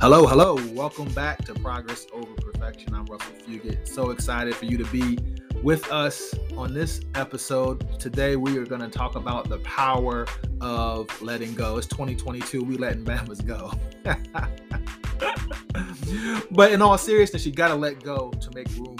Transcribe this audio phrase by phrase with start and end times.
[0.00, 0.56] Hello, hello.
[0.72, 2.94] Welcome back to Progress Over Perfection.
[2.94, 3.86] I'm Russell Fugit.
[3.86, 5.18] So excited for you to be
[5.62, 8.00] with us on this episode.
[8.00, 10.26] Today, we are going to talk about the power
[10.62, 11.76] of letting go.
[11.76, 12.64] It's 2022.
[12.64, 13.70] We letting Bama's go.
[16.50, 18.96] but in all seriousness, you got to let go to make room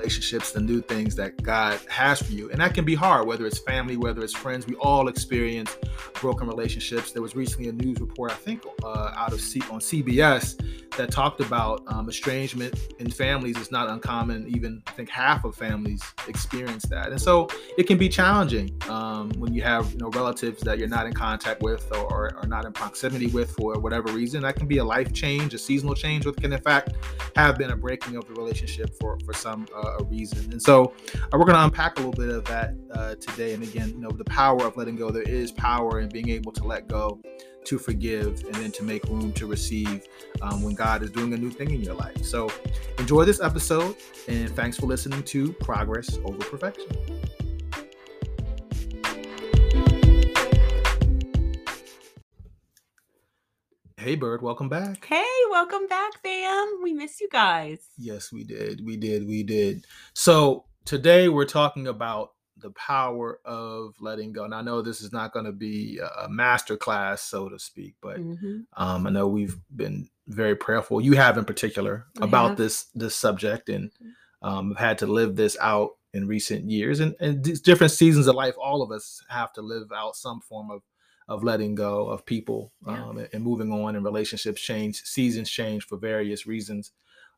[0.00, 2.50] relationships, the new things that God has for you.
[2.50, 4.66] And that can be hard, whether it's family, whether it's friends.
[4.66, 5.76] We all experience
[6.14, 7.12] broken relationships.
[7.12, 10.56] There was recently a news report, I think, uh, out of C- on CBS
[10.96, 14.46] that talked about um, estrangement in families is not uncommon.
[14.48, 17.48] Even I think half of families experience that, and so
[17.78, 21.12] it can be challenging um, when you have you know relatives that you're not in
[21.12, 24.42] contact with or, or, not in proximity with for whatever reason.
[24.42, 26.94] That can be a life change, a seasonal change, or can in fact
[27.36, 30.52] have been a breaking of the relationship for for some uh, a reason.
[30.52, 33.54] And so uh, we're going to unpack a little bit of that uh, today.
[33.54, 35.10] And again, you know, the power of letting go.
[35.10, 37.20] There is power in being able to let go
[37.64, 40.06] to forgive and then to make room to receive
[40.42, 42.24] um, when God is doing a new thing in your life.
[42.24, 42.50] So
[42.98, 43.96] enjoy this episode
[44.28, 46.86] and thanks for listening to Progress Over Perfection.
[54.00, 55.04] Hey, Bird, welcome back.
[55.04, 56.80] Hey, welcome back, fam.
[56.82, 57.80] We miss you guys.
[57.98, 58.82] Yes, we did.
[58.82, 59.28] We did.
[59.28, 59.86] We did.
[60.14, 64.44] So, today we're talking about the power of letting go.
[64.44, 67.96] And I know this is not going to be a master class, so to speak,
[68.00, 68.60] but mm-hmm.
[68.82, 71.02] um, I know we've been very prayerful.
[71.02, 72.56] You have in particular I about have.
[72.56, 73.90] this this subject, and
[74.40, 77.00] um, have had to live this out in recent years.
[77.00, 80.40] And, and these different seasons of life, all of us have to live out some
[80.40, 80.80] form of
[81.30, 83.04] of letting go of people yeah.
[83.04, 83.94] um, and, and, moving on.
[83.94, 86.90] And relationships change, seasons change for various reasons.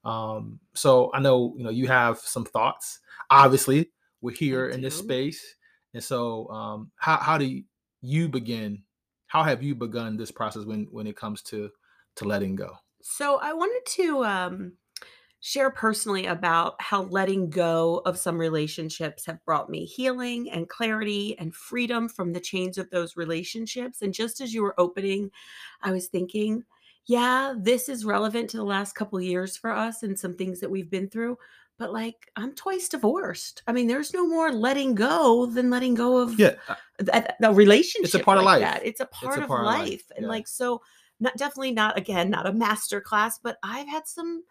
[0.04, 2.98] Um, so I know you know you have some thoughts.
[3.30, 5.56] Obviously, we're here in this space.
[5.94, 7.62] And so, um, how how do
[8.00, 8.82] you begin?
[9.26, 11.70] How have you begun this process when when it comes to
[12.16, 12.72] to letting go?
[13.02, 14.72] So I wanted to um,
[15.44, 21.36] share personally about how letting go of some relationships have brought me healing and clarity
[21.38, 24.02] and freedom from the chains of those relationships.
[24.02, 25.32] And just as you were opening,
[25.82, 26.62] I was thinking,
[27.06, 30.70] yeah, this is relevant to the last couple years for us and some things that
[30.70, 31.36] we've been through
[31.78, 33.62] but like I'm twice divorced.
[33.66, 37.50] I mean, there's no more letting go than letting go of yeah uh, the, the
[37.50, 38.04] relationship.
[38.04, 38.60] It's a part like of life.
[38.60, 38.86] That.
[38.86, 39.80] It's a part, it's a of, part life.
[39.80, 40.02] of, life.
[40.14, 40.28] and yeah.
[40.28, 40.80] like so,
[41.18, 44.44] not definitely not again not a master class, but I've had some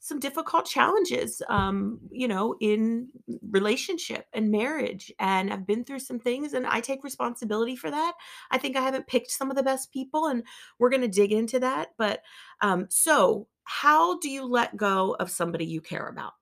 [0.00, 3.08] some difficult challenges um you know in
[3.50, 8.14] relationship and marriage and i've been through some things and i take responsibility for that
[8.50, 10.42] i think i haven't picked some of the best people and
[10.78, 12.22] we're going to dig into that but
[12.62, 16.32] um so how do you let go of somebody you care about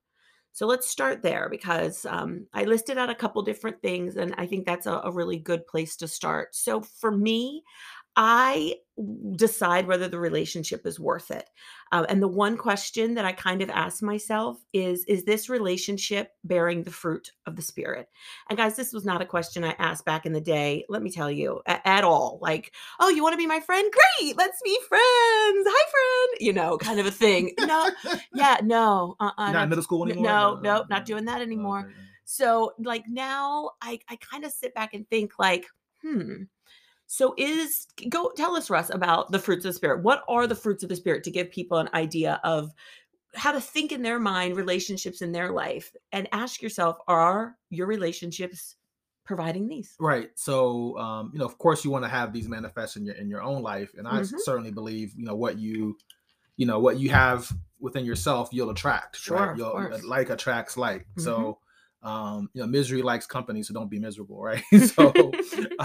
[0.59, 4.47] so let's start there because um, I listed out a couple different things, and I
[4.47, 6.53] think that's a, a really good place to start.
[6.57, 7.63] So for me,
[8.17, 8.75] I
[9.37, 11.49] decide whether the relationship is worth it.
[11.93, 16.33] Uh, and the one question that I kind of ask myself is Is this relationship
[16.43, 18.09] bearing the fruit of the Spirit?
[18.51, 21.11] And guys, this was not a question I asked back in the day, let me
[21.13, 22.41] tell you, a- at all.
[22.43, 23.89] Like, oh, you want to be my friend?
[23.93, 25.05] Great, let's be friends.
[25.71, 26.41] Hi, friend.
[26.41, 27.53] You know, kind of a thing.
[27.61, 27.89] No,
[28.35, 29.15] yeah, no.
[29.21, 30.25] Uh-uh, not, middle school anymore?
[30.25, 31.81] No, no, no, not doing that anymore.
[31.87, 31.95] Okay.
[32.25, 35.67] So, like, now I, I kind of sit back and think, like,
[36.03, 36.43] hmm,
[37.09, 40.03] so is go tell us Russ about the fruits of the spirit.
[40.03, 42.71] What are the fruits of the spirit to give people an idea of
[43.35, 47.87] how to think in their mind relationships in their life and ask yourself are your
[47.87, 48.77] relationships
[49.25, 52.97] providing these right so um, you know of course you want to have these manifest
[52.97, 54.37] in your in your own life and i mm-hmm.
[54.39, 55.97] certainly believe you know what you
[56.57, 59.57] you know what you have within yourself you'll attract sure right?
[59.59, 61.21] you'll like attracts like mm-hmm.
[61.21, 61.59] so
[62.03, 65.13] um you know misery likes company so don't be miserable right so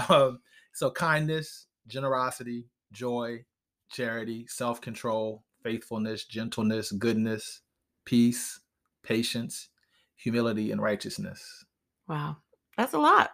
[0.08, 0.38] um
[0.74, 3.44] so kindness, generosity, joy,
[3.90, 7.62] charity, self-control, faithfulness, gentleness, goodness,
[8.04, 8.60] peace,
[9.02, 9.70] patience,
[10.16, 11.64] humility, and righteousness.
[12.08, 12.36] Wow.
[12.76, 13.30] That's a lot.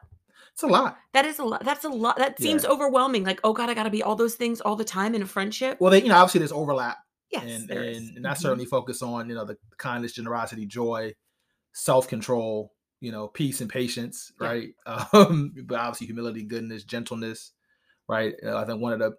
[0.52, 0.98] It's a lot.
[1.14, 1.64] That is a lot.
[1.64, 2.18] That's a lot.
[2.18, 2.70] That seems yeah.
[2.70, 3.25] overwhelming.
[3.25, 5.78] Like, oh God, I gotta be all those things all the time in a friendship.
[5.81, 6.98] Well, they, you know, obviously there's overlap.
[7.31, 7.44] Yes.
[7.44, 8.40] And and, and I mm-hmm.
[8.40, 11.14] certainly focus on, you know, the kindness, generosity, joy,
[11.72, 14.47] self-control, you know, peace and patience, yeah.
[14.47, 14.69] right?
[15.12, 17.52] Um, but obviously humility, goodness, gentleness,
[18.08, 18.35] right?
[18.44, 19.17] Uh, I think one of the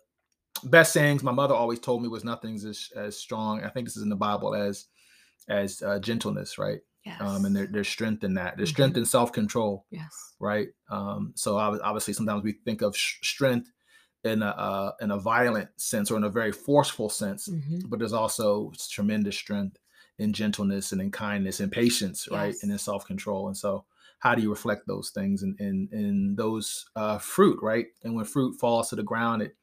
[0.63, 3.63] best sayings my mother always told me was nothing's as, as strong.
[3.63, 4.85] I think this is in the Bible as
[5.49, 6.79] as uh, gentleness, right?
[7.05, 7.19] Yes.
[7.19, 8.57] Um, and there, there's strength in that.
[8.57, 8.75] There's mm-hmm.
[8.75, 9.85] strength in self control.
[9.89, 10.35] Yes.
[10.39, 10.69] Right.
[10.89, 13.71] Um, so obviously, sometimes we think of sh- strength
[14.23, 17.79] in a uh, in a violent sense or in a very forceful sense, mm-hmm.
[17.87, 19.77] but there's also tremendous strength
[20.17, 22.37] in gentleness and in kindness and patience, yes.
[22.37, 23.47] right, and in self control.
[23.47, 23.85] And so,
[24.19, 27.87] how do you reflect those things in in, in those uh, fruit, right?
[28.03, 29.55] And when fruit falls to the ground, it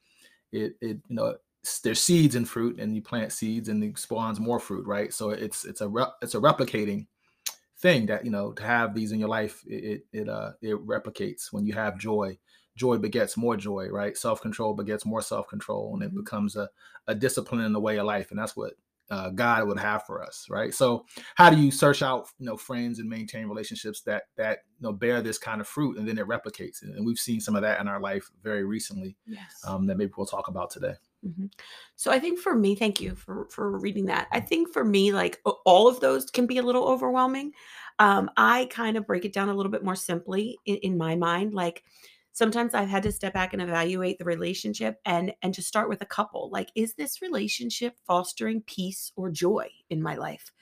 [0.53, 1.35] it it you know
[1.83, 5.31] there's seeds in fruit and you plant seeds and it spawns more fruit right so
[5.31, 7.07] it's it's a re- it's a replicating
[7.79, 11.53] thing that you know to have these in your life it it uh it replicates
[11.53, 12.37] when you have joy
[12.77, 16.21] joy begets more joy right self-control begets more self-control and it mm-hmm.
[16.21, 16.69] becomes a,
[17.07, 18.75] a discipline in the way of life and that's what
[19.11, 22.57] uh, god would have for us right so how do you search out you know
[22.57, 26.19] friends and maintain relationships that that you know bear this kind of fruit and then
[26.19, 29.63] it replicates and we've seen some of that in our life very recently yes.
[29.67, 30.95] um, that maybe we'll talk about today
[31.27, 31.47] Mm-hmm.
[31.97, 34.29] So I think for me, thank you for for reading that.
[34.33, 37.53] I think for me, like all of those can be a little overwhelming.
[37.99, 41.17] Um, I kind of break it down a little bit more simply in, in my
[41.17, 41.55] mind.
[41.55, 41.83] Like
[42.33, 46.03] sometimes I've had to step back and evaluate the relationship and and just start with
[46.03, 46.51] a couple.
[46.51, 50.53] Like, is this relationship fostering peace or joy in my life?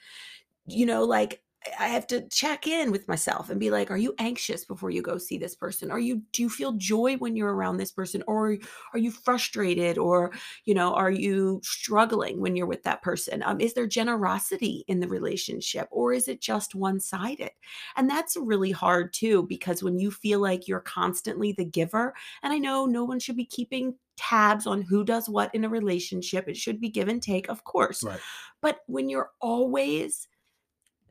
[0.65, 1.41] You know, like
[1.79, 5.01] I have to check in with myself and be like, are you anxious before you
[5.01, 5.91] go see this person?
[5.91, 8.57] Are you do you feel joy when you're around this person or
[8.93, 10.31] are you frustrated or
[10.65, 13.43] you know, are you struggling when you're with that person?
[13.43, 17.51] Um, is there generosity in the relationship or is it just one-sided?
[17.95, 22.53] And that's really hard too because when you feel like you're constantly the giver, and
[22.53, 26.47] I know no one should be keeping tabs on who does what in a relationship.
[26.47, 28.03] It should be give and take, of course.
[28.03, 28.19] Right.
[28.61, 30.27] But when you're always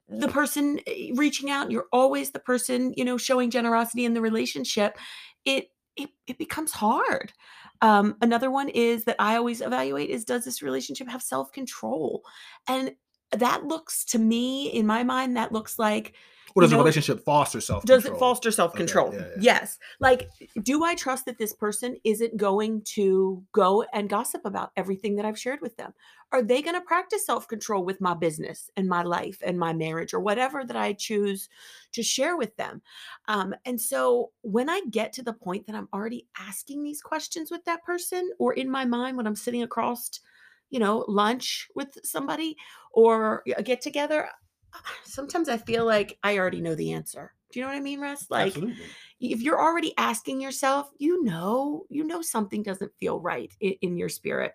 [0.08, 4.20] the person eh, reaching out you're always the person you know showing generosity in the
[4.20, 4.96] relationship
[5.44, 7.32] it it, it becomes hard.
[7.82, 12.22] Um, another one is that i always evaluate is does this relationship have self-control?
[12.68, 12.94] And
[13.32, 16.14] that looks to me in my mind that looks like
[16.56, 19.60] what does know, a relationship foster self does it foster self-control okay, yeah, yeah.
[19.60, 19.78] yes.
[20.00, 20.30] Like
[20.62, 25.26] do i trust that this person isn't going to go and gossip about everything that
[25.26, 25.92] i've shared with them?
[26.32, 30.14] Are they going to practice self-control with my business and my life and my marriage
[30.14, 31.50] or whatever that i choose
[31.92, 32.80] to share with them?
[33.28, 37.50] Um, and so when i get to the point that i'm already asking these questions
[37.50, 40.20] with that person or in my mind when i'm sitting across
[40.70, 42.56] you know lunch with somebody
[42.92, 44.28] or a get together
[45.04, 47.32] sometimes I feel like I already know the answer.
[47.50, 48.26] Do you know what I mean, Russ?
[48.30, 48.84] Like Absolutely.
[49.20, 53.96] if you're already asking yourself, you know, you know something doesn't feel right in, in
[53.96, 54.54] your spirit.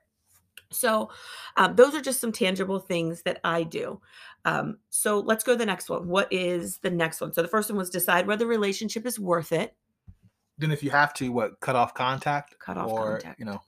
[0.72, 1.10] So
[1.58, 4.02] um, those are just some tangible things that I do.
[4.46, 6.08] Um, so let's go to the next one.
[6.08, 7.34] What is the next one?
[7.34, 9.76] So the first one was decide whether the relationship is worth it.
[10.58, 12.58] Then if you have to, what cut off contact?
[12.60, 13.40] Cut off or, contact.
[13.40, 13.62] You know,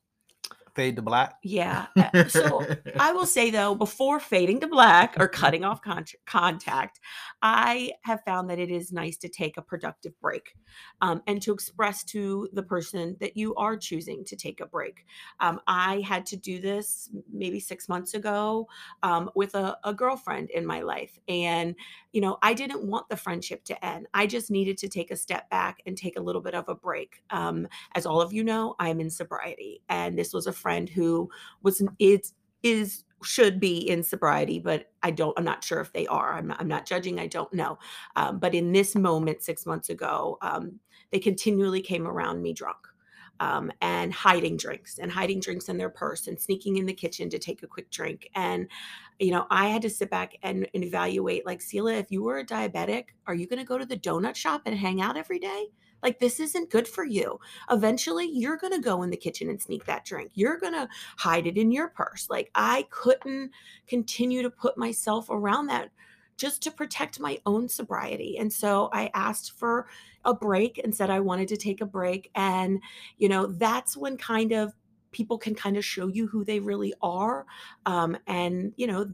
[0.75, 1.35] fade to black.
[1.43, 1.87] Yeah.
[2.13, 2.65] Uh, so
[2.99, 6.99] I will say though, before fading to black or cutting off con- contact,
[7.41, 10.53] I have found that it is nice to take a productive break
[11.01, 15.05] um, and to express to the person that you are choosing to take a break.
[15.39, 18.67] Um, I had to do this maybe six months ago
[19.01, 21.17] um, with a, a girlfriend in my life.
[21.27, 21.75] And,
[22.11, 24.07] you know, I didn't want the friendship to end.
[24.13, 26.75] I just needed to take a step back and take a little bit of a
[26.75, 27.23] break.
[27.29, 31.29] Um, as all of you know, I'm in sobriety, and this was a friend who
[31.61, 32.33] was is
[32.63, 35.37] is should be in sobriety, but I don't.
[35.37, 36.33] I'm not sure if they are.
[36.33, 37.19] I'm not, I'm not judging.
[37.19, 37.77] I don't know.
[38.15, 40.79] Um, but in this moment, six months ago, um,
[41.11, 42.77] they continually came around me drunk.
[43.39, 47.29] Um, and hiding drinks and hiding drinks in their purse and sneaking in the kitchen
[47.31, 48.29] to take a quick drink.
[48.35, 48.69] And,
[49.19, 52.37] you know, I had to sit back and, and evaluate like, Selah, if you were
[52.37, 55.39] a diabetic, are you going to go to the donut shop and hang out every
[55.39, 55.65] day?
[56.03, 57.39] Like, this isn't good for you.
[57.71, 60.31] Eventually, you're going to go in the kitchen and sneak that drink.
[60.35, 62.29] You're going to hide it in your purse.
[62.29, 63.51] Like, I couldn't
[63.87, 65.89] continue to put myself around that
[66.35, 68.37] just to protect my own sobriety.
[68.37, 69.87] And so I asked for
[70.25, 72.29] a break and said I wanted to take a break.
[72.35, 72.81] And,
[73.17, 74.73] you know, that's when kind of
[75.11, 77.45] people can kind of show you who they really are.
[77.85, 79.13] Um, and, you know,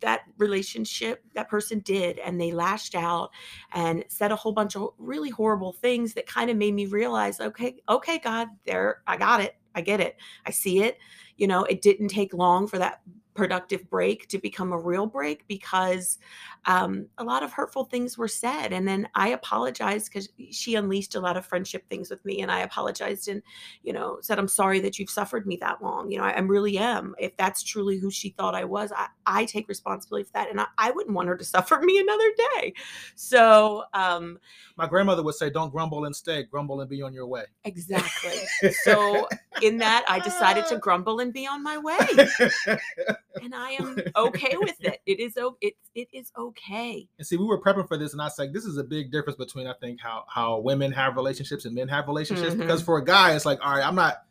[0.00, 3.30] that relationship that person did and they lashed out
[3.72, 7.40] and said a whole bunch of really horrible things that kind of made me realize
[7.40, 10.16] okay okay god there i got it i get it
[10.46, 10.98] i see it.
[11.36, 13.00] You know it didn't take long for that
[13.40, 16.18] productive break to become a real break because
[16.66, 18.70] um, a lot of hurtful things were said.
[18.70, 22.42] And then I apologized because she unleashed a lot of friendship things with me.
[22.42, 23.40] And I apologized and,
[23.82, 26.10] you know, said, I'm sorry that you've suffered me that long.
[26.10, 27.14] You know, I, I really am.
[27.18, 30.50] If that's truly who she thought I was, I, I take responsibility for that.
[30.50, 32.74] And I, I, wouldn't want her to suffer me another day.
[33.14, 34.38] So, um,
[34.76, 37.44] my grandmother would say, don't grumble and stay, grumble and be on your way.
[37.64, 38.70] Exactly.
[38.84, 39.26] so,
[39.62, 41.96] in that, I decided to grumble and be on my way.
[43.42, 45.00] and I am okay with it.
[45.06, 47.08] It is, it, it is okay.
[47.18, 49.10] And see, we were prepping for this, and I was like, this is a big
[49.10, 52.52] difference between I think how how women have relationships and men have relationships.
[52.52, 52.62] Mm-hmm.
[52.62, 54.22] Because for a guy, it's like, all right, I'm not.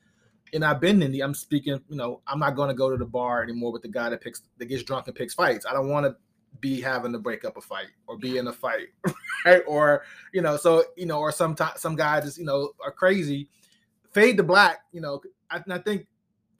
[0.51, 1.21] And I've been in the.
[1.21, 1.79] I'm speaking.
[1.89, 4.21] You know, I'm not going to go to the bar anymore with the guy that
[4.21, 5.65] picks that gets drunk and picks fights.
[5.65, 6.15] I don't want to
[6.59, 8.87] be having to break up a fight or be in a fight,
[9.45, 9.61] right?
[9.67, 10.03] Or
[10.33, 13.47] you know, so you know, or sometimes some guys just you know are crazy.
[14.11, 14.79] Fade to black.
[14.91, 16.07] You know, I, I think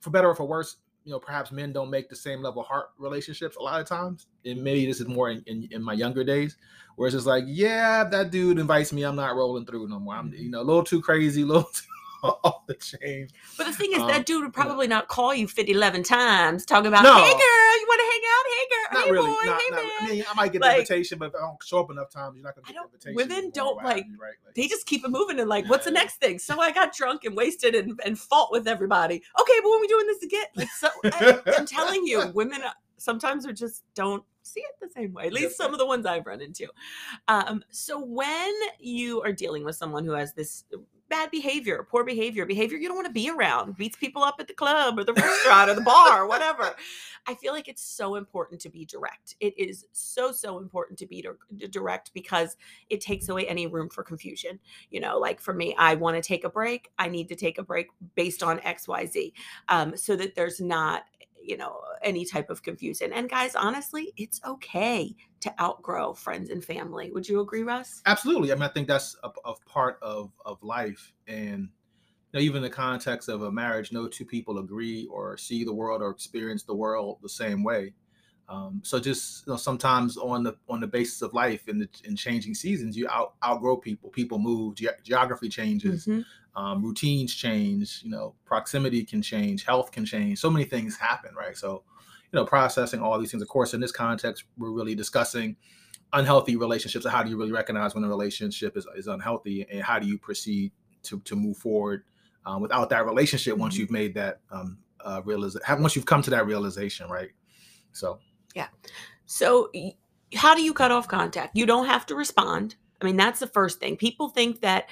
[0.00, 2.90] for better or for worse, you know perhaps men don't make the same level heart
[2.98, 6.24] relationships a lot of times and maybe this is more in, in, in my younger
[6.24, 6.56] days
[6.96, 10.14] where it's just like yeah that dude invites me i'm not rolling through no more.
[10.14, 11.84] I'm you know a little too crazy a little too
[12.44, 13.28] off the chain.
[13.56, 14.96] But the thing is, um, that dude would probably yeah.
[14.96, 17.14] not call you 50, 11 times talking about, no.
[17.14, 18.44] hey girl, you want to hang out?
[18.50, 19.26] Hey girl, not hey really.
[19.26, 19.90] boy, not, hey not, man.
[20.00, 22.10] I mean, I might get like, the invitation, but if I don't show up enough
[22.10, 23.14] times, you're not going to get the invitation.
[23.14, 24.34] Women don't like, right?
[24.44, 26.38] like, they just keep it moving and like, what's the next thing?
[26.38, 29.16] So I got drunk and wasted and, and fought with everybody.
[29.40, 30.46] Okay, but when we doing this again?
[30.56, 32.60] Like, so I, I'm telling you, women
[33.00, 35.26] sometimes are just don't see it the same way.
[35.26, 36.68] At least some of the ones I've run into.
[37.28, 40.64] Um, so when you are dealing with someone who has this
[41.10, 44.48] bad behavior, poor behavior, behavior you don't want to be around, beats people up at
[44.48, 46.74] the club or the restaurant or the bar, or whatever.
[47.26, 49.36] I feel like it's so important to be direct.
[49.40, 51.22] It is so, so important to be
[51.68, 52.56] direct because
[52.88, 54.58] it takes away any room for confusion.
[54.90, 56.90] You know, like for me, I want to take a break.
[56.98, 59.32] I need to take a break based on XYZ
[59.68, 61.02] um, so that there's not
[61.50, 63.12] you know any type of confusion.
[63.12, 67.10] And guys honestly it's okay to outgrow friends and family.
[67.12, 68.00] Would you agree russ?
[68.06, 68.52] Absolutely.
[68.52, 71.12] I mean i think that's a, a part of of life.
[71.26, 71.68] And
[72.32, 75.64] you know, even in the context of a marriage no two people agree or see
[75.64, 77.92] the world or experience the world the same way
[78.50, 82.16] um, so just you know, sometimes on the on the basis of life and in
[82.16, 84.10] changing seasons, you out, outgrow people.
[84.10, 86.60] People move, ge- geography changes, mm-hmm.
[86.60, 90.40] um, routines change you know proximity can change health can change.
[90.40, 91.56] So many things happen right?
[91.56, 91.84] So
[92.32, 93.42] you know processing all these things.
[93.42, 95.56] Of course in this context we're really discussing
[96.12, 97.06] unhealthy relationships.
[97.06, 100.18] How do you really recognize when a relationship is, is unhealthy and how do you
[100.18, 100.72] proceed
[101.04, 102.02] to, to move forward
[102.44, 103.82] um, without that relationship once mm-hmm.
[103.82, 107.30] you've made that um, uh, realization once you've come to that realization right?
[107.92, 108.18] So
[108.54, 108.68] yeah
[109.26, 109.70] so
[110.34, 113.46] how do you cut off contact you don't have to respond i mean that's the
[113.46, 114.88] first thing people think that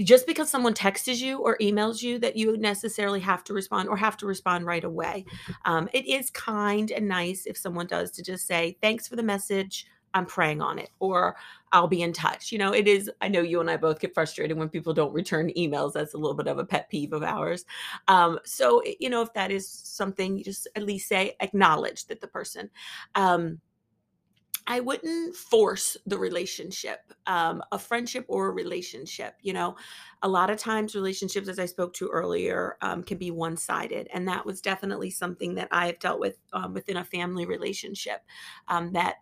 [0.00, 3.96] just because someone texts you or emails you that you necessarily have to respond or
[3.96, 5.24] have to respond right away.
[5.64, 9.22] Um, it is kind and nice if someone does to just say, thanks for the
[9.22, 9.86] message.
[10.14, 11.36] I'm praying on it, or
[11.72, 12.52] I'll be in touch.
[12.52, 15.12] You know, it is, I know you and I both get frustrated when people don't
[15.12, 15.94] return emails.
[15.94, 17.64] That's a little bit of a pet peeve of ours.
[18.08, 22.20] Um, so, you know, if that is something, you just at least say, acknowledge that
[22.20, 22.70] the person,
[23.14, 23.60] um,
[24.66, 29.34] I wouldn't force the relationship, um, a friendship or a relationship.
[29.42, 29.76] You know,
[30.22, 34.08] a lot of times relationships, as I spoke to earlier, um, can be one sided.
[34.14, 38.20] And that was definitely something that I have dealt with um, within a family relationship
[38.68, 39.16] um, that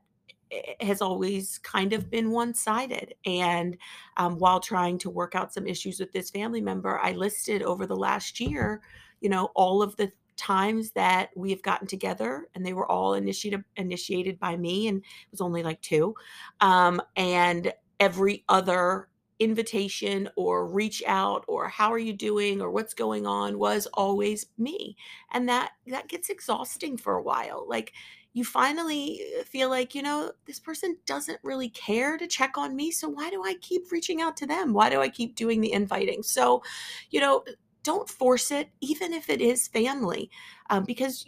[0.81, 3.15] has always kind of been one sided.
[3.25, 3.77] And
[4.17, 7.87] um, while trying to work out some issues with this family member, I listed over
[7.87, 8.81] the last year,
[9.21, 13.13] you know, all of the times that we have gotten together and they were all
[13.13, 16.15] initiated initiated by me and it was only like two
[16.63, 22.95] um, and every other invitation or reach out or how are you doing or what's
[22.95, 24.97] going on was always me
[25.33, 27.93] and that that gets exhausting for a while like
[28.33, 32.77] you finally uh, feel like you know this person doesn't really care to check on
[32.77, 34.73] me so why do i keep reaching out to them?
[34.73, 36.23] Why do i keep doing the inviting?
[36.23, 36.63] So
[37.11, 37.45] you know
[37.83, 40.31] don't force it, even if it is family,
[40.69, 41.27] um, because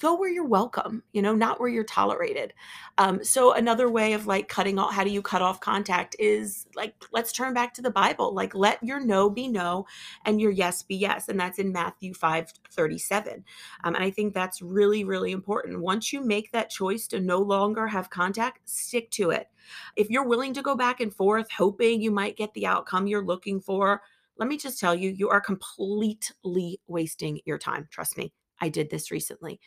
[0.00, 2.52] go where you're welcome, you know, not where you're tolerated.
[2.98, 6.66] Um, so another way of like cutting off, how do you cut off contact is
[6.74, 8.34] like, let's turn back to the Bible.
[8.34, 9.86] Like let your no be no
[10.24, 11.28] and your yes be yes.
[11.28, 13.44] And that's in Matthew 5 37.
[13.84, 15.80] Um, and I think that's really, really important.
[15.80, 19.48] Once you make that choice to no longer have contact, stick to it.
[19.96, 23.24] If you're willing to go back and forth, hoping you might get the outcome you're
[23.24, 24.02] looking for,
[24.38, 27.88] let me just tell you, you are completely wasting your time.
[27.90, 29.60] Trust me, I did this recently.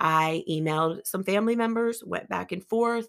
[0.00, 3.08] I emailed some family members, went back and forth.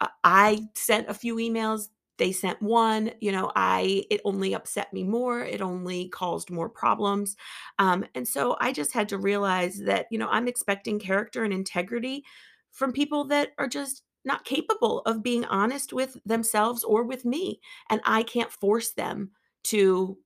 [0.00, 1.88] Uh, I sent a few emails.
[2.18, 3.12] They sent one.
[3.20, 5.40] You know, I it only upset me more.
[5.40, 7.36] It only caused more problems.
[7.78, 11.52] Um, and so I just had to realize that you know I'm expecting character and
[11.52, 12.24] integrity
[12.72, 17.60] from people that are just not capable of being honest with themselves or with me,
[17.88, 19.30] and I can't force them
[19.64, 20.18] to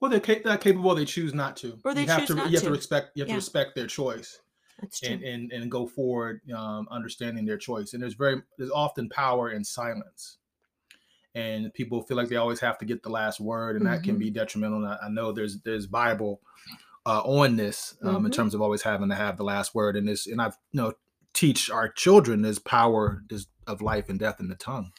[0.00, 0.94] well, they're, ca- they're capable.
[0.94, 1.78] They choose not to.
[1.84, 2.34] Or they you have choose to.
[2.34, 2.68] Not you have to.
[2.68, 3.10] to respect.
[3.14, 3.34] You have yeah.
[3.34, 4.40] to respect their choice.
[4.80, 5.10] That's true.
[5.10, 7.94] And, and and go forward, um, understanding their choice.
[7.94, 10.38] And there's very there's often power in silence,
[11.34, 13.94] and people feel like they always have to get the last word, and mm-hmm.
[13.94, 14.20] that can mm-hmm.
[14.20, 14.86] be detrimental.
[14.86, 16.40] I, I, know there's there's Bible
[17.04, 18.26] uh, on this um, mm-hmm.
[18.26, 19.96] in terms of always having to have the last word.
[19.96, 20.92] And this, and I've you know
[21.32, 23.24] teach our children there's power
[23.66, 24.92] of life and death in the tongue.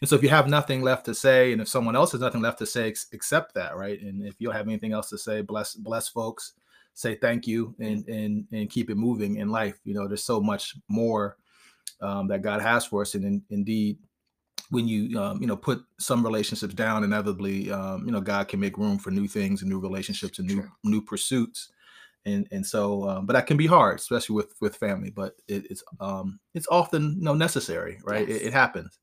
[0.00, 2.40] And so if you have nothing left to say, and if someone else has nothing
[2.40, 4.00] left to say, accept that, right?
[4.00, 6.54] And if you don't have anything else to say, bless bless folks,
[6.94, 9.78] say thank you, and and and keep it moving in life.
[9.84, 11.36] You know, there's so much more
[12.00, 13.98] um, that God has for us, and in, indeed,
[14.70, 18.58] when you um, you know put some relationships down, inevitably, um, you know, God can
[18.58, 21.68] make room for new things and new relationships and new new pursuits.
[22.26, 25.66] and and so um, but that can be hard especially with with family but it,
[25.70, 28.40] it's um it's often you know necessary right yes.
[28.40, 28.98] it, it, happens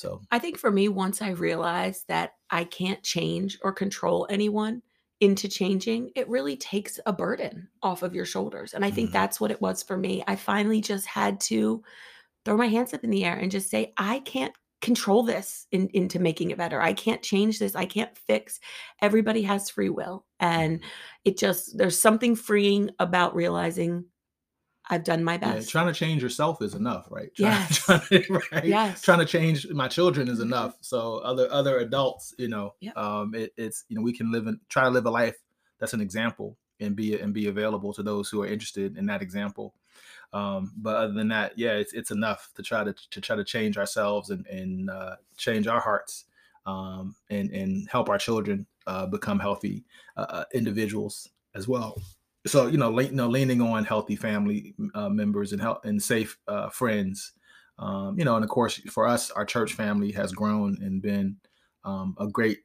[0.00, 4.82] so i think for me once i realized that i can't change or control anyone
[5.20, 9.18] into changing it really takes a burden off of your shoulders and i think mm-hmm.
[9.18, 11.82] that's what it was for me i finally just had to
[12.44, 15.88] throw my hands up in the air and just say i can't control this in,
[15.92, 16.80] into making it better.
[16.80, 17.76] I can't change this.
[17.76, 18.60] I can't fix.
[19.02, 20.24] Everybody has free will.
[20.38, 20.82] And
[21.24, 24.06] it just, there's something freeing about realizing
[24.90, 25.68] I've done my best.
[25.68, 27.32] Yeah, trying to change yourself is enough, right?
[27.36, 27.78] Trying, yes.
[27.78, 28.64] Trying to, right?
[28.64, 29.00] yes.
[29.00, 30.76] Trying to change my children is enough.
[30.80, 32.96] So other other adults, you know, yep.
[32.96, 35.36] um, it, it's you know we can live and try to live a life
[35.78, 39.22] that's an example and be and be available to those who are interested in that
[39.22, 39.74] example.
[40.32, 43.44] Um, but other than that, yeah, it's it's enough to try to to try to
[43.44, 46.24] change ourselves and and uh, change our hearts
[46.66, 49.84] um, and and help our children uh, become healthy
[50.16, 51.96] uh, uh individuals as well.
[52.46, 56.02] So you know, le- you know, leaning on healthy family uh, members and help and
[56.02, 57.32] safe uh, friends.
[57.78, 61.36] Um, you know, and of course, for us, our church family has grown and been
[61.84, 62.58] um, a great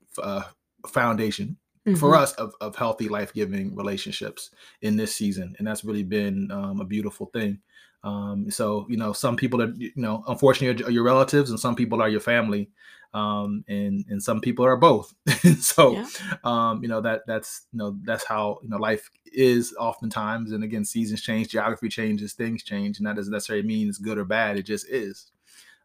[0.88, 1.98] foundation mm-hmm.
[1.98, 4.52] for us of, of healthy life-giving relationships
[4.82, 7.60] in this season and that's really been um, a beautiful thing
[8.04, 11.76] um, so you know some people are you know unfortunately are your relatives and some
[11.76, 12.70] people are your family
[13.16, 15.14] um, and and some people are both
[15.60, 16.08] so yeah.
[16.44, 20.64] um, you know that that's you know that's how you know life is oftentimes and
[20.64, 24.26] again seasons change geography changes things change and that doesn't necessarily mean it's good or
[24.26, 25.32] bad it just is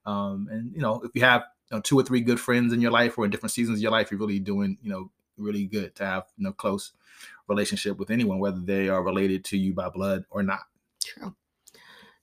[0.07, 2.81] um, and you know if you have you know, two or three good friends in
[2.81, 5.65] your life or in different seasons of your life you're really doing you know really
[5.65, 6.93] good to have you know close
[7.51, 10.61] relationship with anyone, whether they are related to you by blood or not.
[11.05, 11.35] True.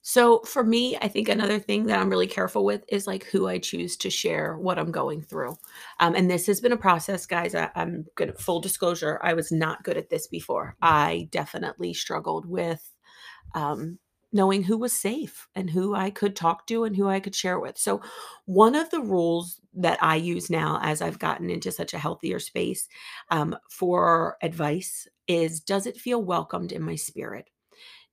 [0.10, 3.50] So for me, I think another thing that I'm really careful with is like who
[3.50, 5.58] I choose to share what I'm going through.
[6.00, 7.54] Um, and this has been a process, guys.
[7.54, 8.40] I, am good.
[8.40, 10.78] Full disclosure, I was not good at this before.
[10.82, 12.90] I definitely struggled with
[13.54, 14.00] um,
[14.32, 17.60] knowing who was safe and who I could talk to and who I could share
[17.60, 17.78] with.
[17.78, 18.02] So,
[18.46, 22.40] one of the rules that I use now as I've gotten into such a healthier
[22.40, 22.88] space
[23.30, 27.50] um, for advice is Does it feel welcomed in my spirit?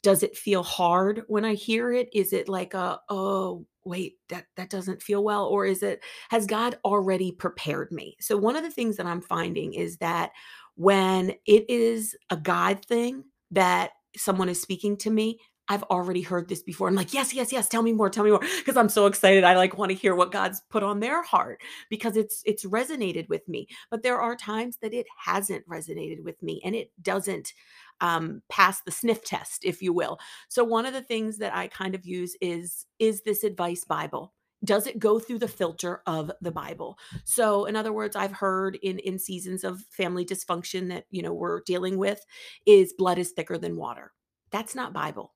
[0.05, 2.11] Does it feel hard when I hear it?
[2.13, 6.47] Is it like a, oh, wait that that doesn't feel well or is it has
[6.47, 10.31] god already prepared me so one of the things that i'm finding is that
[10.75, 15.39] when it is a god thing that someone is speaking to me
[15.69, 16.89] I've already heard this before.
[16.89, 18.45] I'm like, yes, yes, yes, tell me more, tell me more.
[18.59, 19.45] Because I'm so excited.
[19.45, 23.29] I like want to hear what God's put on their heart because it's it's resonated
[23.29, 23.67] with me.
[23.91, 27.55] But there are times that it hasn't resonated with me and it doesn't
[28.05, 30.19] um, pass the sniff test, if you will.
[30.49, 34.35] So one of the things that I kind of use is is this advice Bible?
[34.63, 36.99] Does it go through the filter of the bible?
[37.25, 41.33] So in other words i've heard in in seasons of family dysfunction that you know
[41.33, 42.25] we're dealing with
[42.67, 44.13] is blood is thicker than water.
[44.51, 45.33] That's not bible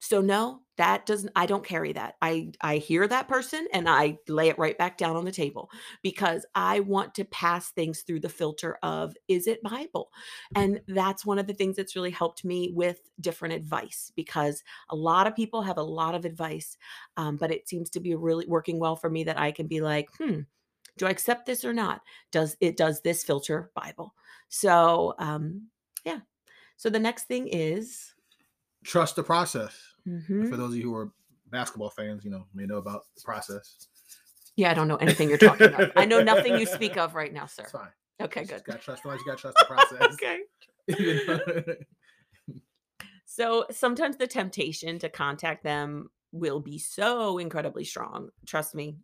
[0.00, 2.14] so no, that doesn't I don't carry that.
[2.22, 5.70] I I hear that person and I lay it right back down on the table
[6.02, 10.10] because I want to pass things through the filter of is it Bible?
[10.54, 14.96] And that's one of the things that's really helped me with different advice because a
[14.96, 16.76] lot of people have a lot of advice,
[17.16, 19.80] um, but it seems to be really working well for me that I can be
[19.80, 20.40] like, hmm,
[20.96, 22.02] do I accept this or not?
[22.30, 24.14] Does it does this filter Bible?
[24.48, 25.68] So um,
[26.04, 26.20] yeah.
[26.76, 28.14] So the next thing is
[28.84, 29.74] trust the process.
[30.06, 30.48] Mm-hmm.
[30.48, 31.12] For those of you who are
[31.50, 33.88] basketball fans, you know, may know about the process.
[34.56, 35.92] Yeah, I don't know anything you're talking about.
[35.96, 37.62] I know nothing you speak of right now, sir.
[37.62, 37.88] It's fine.
[38.20, 38.64] Okay, good.
[38.64, 39.04] Gotta trust.
[39.04, 40.16] You gotta trust the process.
[41.68, 41.76] okay.
[43.24, 48.30] so sometimes the temptation to contact them will be so incredibly strong.
[48.46, 48.96] Trust me,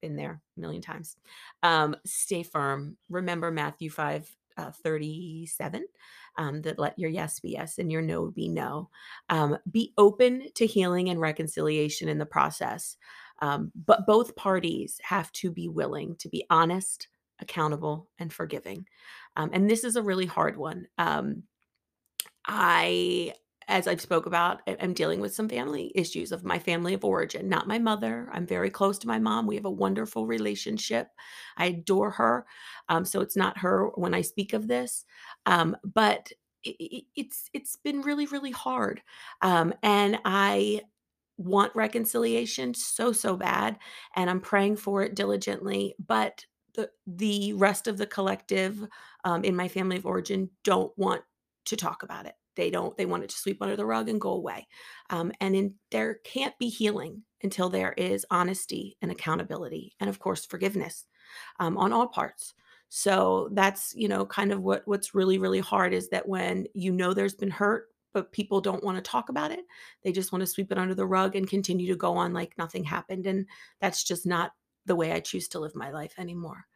[0.00, 1.16] been there a million times.
[1.62, 2.96] Um, stay firm.
[3.08, 5.84] Remember Matthew 5 uh, 37
[6.36, 8.90] um, that let your yes be yes and your no be no.
[9.28, 12.96] Um, be open to healing and reconciliation in the process.
[13.40, 17.08] Um, but both parties have to be willing to be honest,
[17.40, 18.86] accountable, and forgiving.
[19.36, 20.86] Um, and this is a really hard one.
[20.98, 21.44] Um,
[22.46, 23.34] I
[23.70, 27.48] as I've spoke about, I'm dealing with some family issues of my family of origin,
[27.48, 28.28] not my mother.
[28.32, 29.46] I'm very close to my mom.
[29.46, 31.08] We have a wonderful relationship.
[31.56, 32.46] I adore her.
[32.88, 35.04] Um, so it's not her when I speak of this,
[35.46, 36.32] um, but
[36.64, 39.02] it, it's it's been really really hard,
[39.40, 40.82] um, and I
[41.38, 43.78] want reconciliation so so bad,
[44.14, 48.86] and I'm praying for it diligently, but the the rest of the collective
[49.24, 51.22] um, in my family of origin don't want
[51.66, 54.20] to talk about it they don't they want it to sweep under the rug and
[54.20, 54.66] go away
[55.10, 60.18] um, and in, there can't be healing until there is honesty and accountability and of
[60.18, 61.06] course forgiveness
[61.58, 62.54] um, on all parts
[62.88, 66.92] So that's, you know, kind of what what's really really hard is that when you
[66.92, 69.60] know there's been hurt but people don't want to talk about it.
[70.02, 72.58] They just want to sweep it under the rug and continue to go on like
[72.58, 73.46] nothing happened and
[73.80, 74.52] that's just not
[74.86, 76.66] the way I choose to live my life anymore.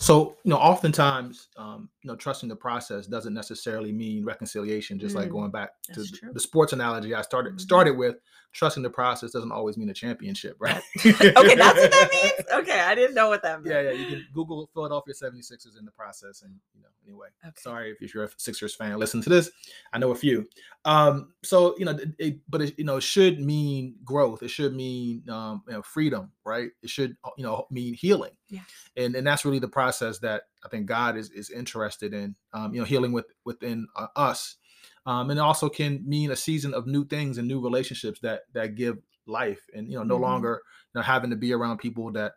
[0.00, 4.98] So, you know, oftentimes, um, you know, trusting the process doesn't necessarily mean reconciliation.
[4.98, 7.58] Just mm, like going back to the, the sports analogy I started mm-hmm.
[7.58, 8.16] started with,
[8.52, 10.82] trusting the process doesn't always mean a championship, right?
[11.04, 12.08] okay, that's what that
[12.38, 12.62] means.
[12.62, 13.74] Okay, I didn't know what that meant.
[13.74, 13.98] Yeah, yeah.
[13.98, 17.28] You can Google Philadelphia 76ers in the process, and you know, anyway.
[17.44, 17.60] Okay.
[17.60, 19.50] Sorry if you're a Sixers fan, listen to this.
[19.92, 20.48] I know a few.
[20.86, 24.42] Um, so you know, it, but it, you know, it should mean growth.
[24.42, 26.70] It should mean um, you know, freedom, right?
[26.82, 28.32] It should you know mean healing.
[28.50, 28.60] Yeah.
[28.96, 32.36] And and that's really the process that I think God is is interested in.
[32.52, 34.56] Um, you know, healing with within uh, us.
[35.06, 38.42] Um, and it also can mean a season of new things and new relationships that
[38.52, 40.24] that give life and you know no mm-hmm.
[40.24, 40.62] longer
[40.94, 42.32] you know having to be around people that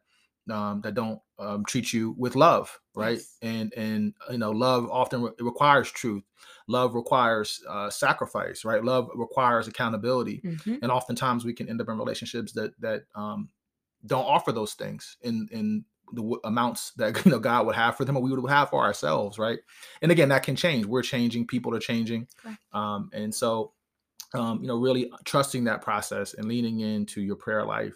[0.51, 3.37] um, that don't um, treat you with love right yes.
[3.41, 6.23] and and you know love often re- requires truth
[6.67, 10.75] love requires uh, sacrifice right love requires accountability mm-hmm.
[10.81, 13.49] and oftentimes we can end up in relationships that that um,
[14.05, 17.97] don't offer those things in in the w- amounts that you know God would have
[17.97, 19.59] for them or we would have for ourselves right
[20.01, 22.27] and again that can change we're changing people are changing
[22.73, 23.73] um, and so
[24.33, 27.93] um, you know really trusting that process and leaning into your prayer life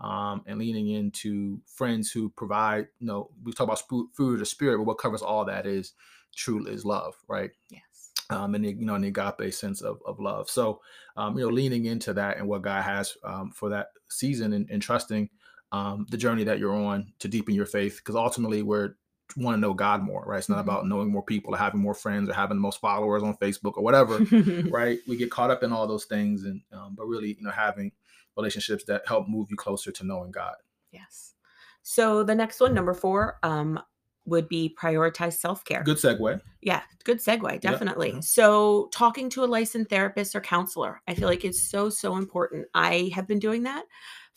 [0.00, 3.82] um, and leaning into friends who provide, you know, we talk about
[4.16, 5.92] food of the spirit, but what covers all that is
[6.34, 7.50] true is love, right?
[7.68, 7.82] Yes.
[8.30, 10.48] Um, and the, you know, an agape sense of, of love.
[10.48, 10.80] So,
[11.16, 14.70] um, you know, leaning into that and what God has um, for that season and,
[14.70, 15.28] and trusting
[15.72, 18.94] um, the journey that you're on to deepen your faith, because ultimately we're
[19.36, 20.38] want to know God more, right?
[20.38, 20.68] It's not mm-hmm.
[20.68, 23.76] about knowing more people or having more friends or having the most followers on Facebook
[23.76, 24.18] or whatever,
[24.70, 24.98] right?
[25.06, 27.92] We get caught up in all those things, and um, but really, you know, having
[28.36, 30.54] relationships that help move you closer to knowing God.
[30.92, 31.34] Yes.
[31.82, 33.80] So the next one, number four, um,
[34.26, 35.82] would be prioritize self care.
[35.82, 36.40] Good segue.
[36.60, 38.12] Yeah, good segue, definitely.
[38.14, 38.20] Yeah.
[38.20, 42.66] So, talking to a licensed therapist or counselor, I feel like it's so, so important.
[42.74, 43.84] I have been doing that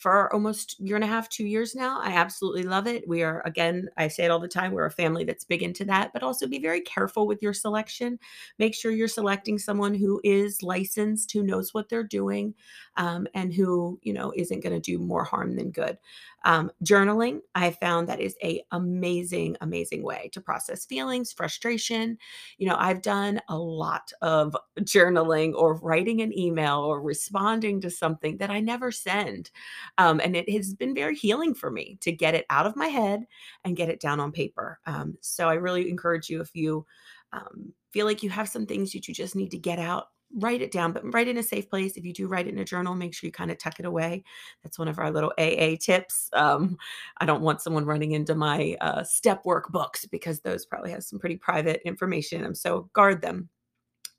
[0.04, 2.00] for almost year and a half, two years now.
[2.02, 3.08] I absolutely love it.
[3.08, 5.86] We are, again, I say it all the time, we're a family that's big into
[5.86, 8.20] that, but also be very careful with your selection.
[8.60, 12.54] Make sure you're selecting someone who is licensed, who knows what they're doing,
[12.98, 15.98] um, and who, you know, isn't going to do more harm than good.
[16.46, 22.18] Um, journaling, I found that is a amazing, amazing way to process feelings, frustration.
[22.58, 27.90] You know, I've done a lot of journaling or writing an email or responding to
[27.90, 29.52] something that I never send.
[29.98, 32.88] Um, and it has been very healing for me to get it out of my
[32.88, 33.26] head
[33.64, 34.80] and get it down on paper.
[34.86, 36.86] Um, so I really encourage you if you
[37.32, 40.62] um, feel like you have some things that you just need to get out write
[40.62, 41.96] it down, but write in a safe place.
[41.96, 43.86] If you do write it in a journal, make sure you kind of tuck it
[43.86, 44.24] away.
[44.64, 46.30] That's one of our little AA tips.
[46.34, 46.78] Um,
[47.18, 51.04] I don't want someone running into my uh, step work books because those probably have
[51.04, 52.56] some pretty private information.
[52.56, 53.50] So guard them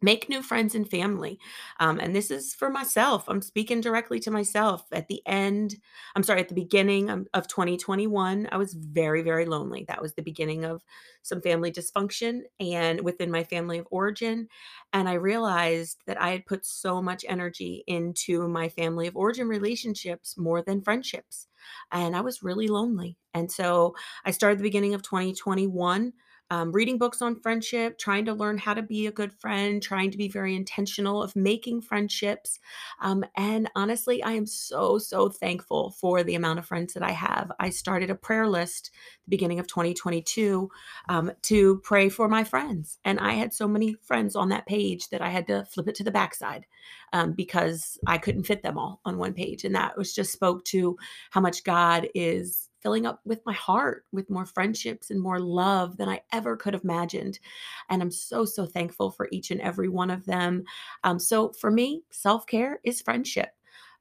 [0.04, 1.38] make new friends and family
[1.80, 5.76] um, and this is for myself i'm speaking directly to myself at the end
[6.14, 10.22] i'm sorry at the beginning of 2021 i was very very lonely that was the
[10.22, 10.82] beginning of
[11.22, 14.48] some family dysfunction and within my family of origin
[14.92, 19.48] and i realized that i had put so much energy into my family of origin
[19.48, 21.46] relationships more than friendships
[21.92, 26.12] and i was really lonely and so i started the beginning of 2021
[26.50, 30.10] um, reading books on friendship, trying to learn how to be a good friend, trying
[30.10, 32.58] to be very intentional of making friendships.
[33.00, 37.12] Um, and honestly, I am so, so thankful for the amount of friends that I
[37.12, 37.50] have.
[37.58, 38.90] I started a prayer list
[39.24, 40.68] the beginning of 2022
[41.08, 42.98] um, to pray for my friends.
[43.04, 45.94] And I had so many friends on that page that I had to flip it
[45.96, 46.66] to the backside
[47.12, 49.64] um, because I couldn't fit them all on one page.
[49.64, 50.96] And that was just spoke to
[51.30, 55.96] how much God is filling up with my heart with more friendships and more love
[55.96, 57.40] than I ever could have imagined.
[57.88, 60.64] And I'm so, so thankful for each and every one of them.
[61.02, 63.48] Um, so for me, self care is friendship.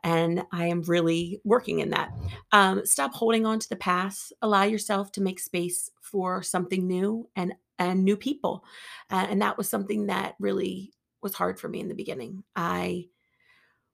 [0.04, 2.12] And I am really working in that.
[2.52, 4.34] Um, stop holding on to the past.
[4.41, 8.65] Allow yourself to make space for something new and and new people.
[9.10, 12.43] Uh, and that was something that really was hard for me in the beginning.
[12.56, 13.08] I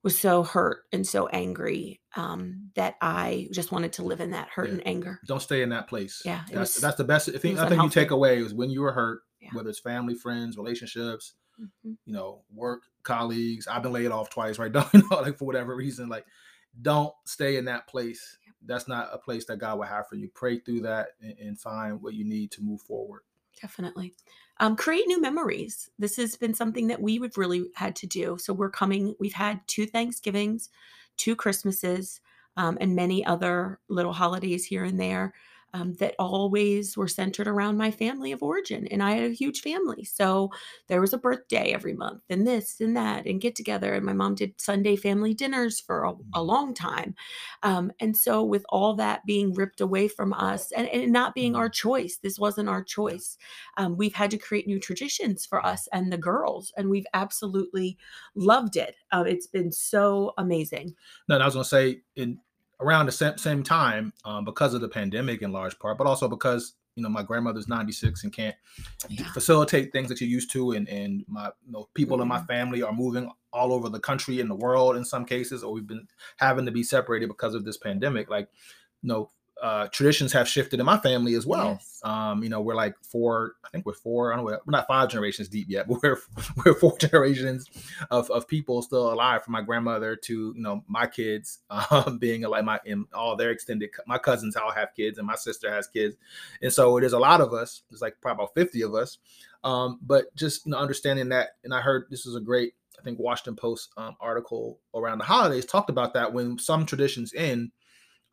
[0.04, 4.50] was so hurt and so angry um, that I just wanted to live in that
[4.50, 4.76] hurt yeah.
[4.76, 5.20] and anger.
[5.28, 6.22] Don't stay in that place.
[6.26, 7.60] Yeah, that's was, that's the best thing.
[7.60, 9.50] I think you take away is when you were hurt, yeah.
[9.54, 11.94] whether it's family, friends, relationships, mm-hmm.
[12.06, 13.68] you know, work, colleagues.
[13.68, 14.72] I've been laid off twice, right?
[14.72, 16.26] Don't you know, like for whatever reason, like
[16.82, 18.38] don't stay in that place.
[18.46, 18.52] Yeah.
[18.66, 20.30] That's not a place that God will have for you.
[20.34, 23.22] Pray through that and, and find what you need to move forward.
[23.62, 24.14] Definitely.
[24.60, 25.90] Um, create new memories.
[25.98, 28.38] This has been something that we have really had to do.
[28.38, 30.70] So we're coming, we've had two Thanksgivings,
[31.16, 32.20] two Christmases,
[32.58, 35.34] um, and many other little holidays here and there.
[35.74, 38.88] Um, that always were centered around my family of origin.
[38.88, 40.04] And I had a huge family.
[40.04, 40.52] So
[40.88, 43.94] there was a birthday every month and this and that and get together.
[43.94, 46.42] And my mom did Sunday family dinners for a, a mm-hmm.
[46.42, 47.16] long time.
[47.64, 51.56] Um, and so, with all that being ripped away from us and, and not being
[51.56, 51.90] our mm-hmm.
[51.90, 53.38] choice, this wasn't our choice.
[53.78, 56.72] Um, we've had to create new traditions for us and the girls.
[56.78, 57.98] And we've absolutely
[58.36, 58.96] loved it.
[59.12, 60.96] Uh, it's been so amazing.
[61.28, 62.40] No, I was going to say, in
[62.80, 66.28] around the same, same time um, because of the pandemic in large part, but also
[66.28, 68.56] because you know my grandmother's 96 and can't
[69.08, 69.32] yeah.
[69.32, 72.24] facilitate things that you're used to, and and my you know, people mm-hmm.
[72.24, 72.46] in my mm-hmm.
[72.46, 75.88] family are moving all over the country and the world in some cases, or we've
[75.88, 78.30] been having to be separated because of this pandemic.
[78.30, 78.50] Like,
[79.02, 81.72] you know, uh, traditions have shifted in my family as well.
[81.72, 82.02] Yes.
[82.04, 84.88] Um, you know, we're like four, I think we're four, I don't know, we're not
[84.88, 86.18] five generations deep yet, but we're
[86.64, 87.70] we're four generations
[88.12, 91.60] of, of people still alive from my grandmother to, you know, my kids
[91.92, 95.36] um, being like my, in all their extended, my cousins all have kids and my
[95.36, 96.16] sister has kids.
[96.62, 99.18] And so it is a lot of us, it's like probably about 50 of us.
[99.64, 103.02] Um, but just you know, understanding that, and I heard this is a great, I
[103.02, 107.72] think Washington Post um, article around the holidays talked about that when some traditions end,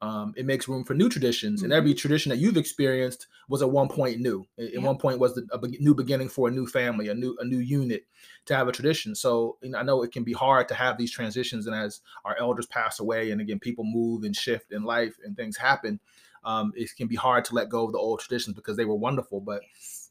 [0.03, 1.67] um, it makes room for new traditions mm-hmm.
[1.67, 4.81] and every tradition that you've experienced was at one point new at yeah.
[4.81, 7.45] one point was the, a be- new beginning for a new family a new a
[7.45, 8.05] new unit
[8.45, 10.99] to have a tradition so you know, i know it can be hard to have
[10.99, 14.83] these transitions and as our elders pass away and again people move and shift in
[14.83, 15.99] life and things happen
[16.47, 18.95] um, it can be hard to let go of the old traditions because they were
[18.95, 19.61] wonderful but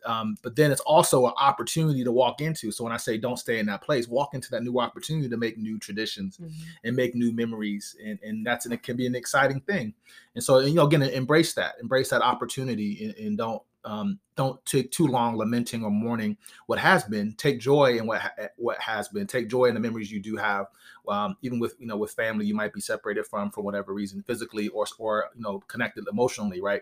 [0.05, 2.71] um, but then it's also an opportunity to walk into.
[2.71, 5.37] So when I say don't stay in that place, walk into that new opportunity to
[5.37, 6.53] make new traditions mm-hmm.
[6.83, 9.93] and make new memories, and and that's and it can be an exciting thing.
[10.35, 14.63] And so you know again, embrace that, embrace that opportunity, and, and don't um, don't
[14.65, 17.33] take too long lamenting or mourning what has been.
[17.33, 19.27] Take joy in what ha- eh, what has been.
[19.27, 20.65] Take joy in the memories you do have.
[21.07, 24.23] Um, even with you know with family, you might be separated from for whatever reason,
[24.23, 26.81] physically or or you know connected emotionally, right?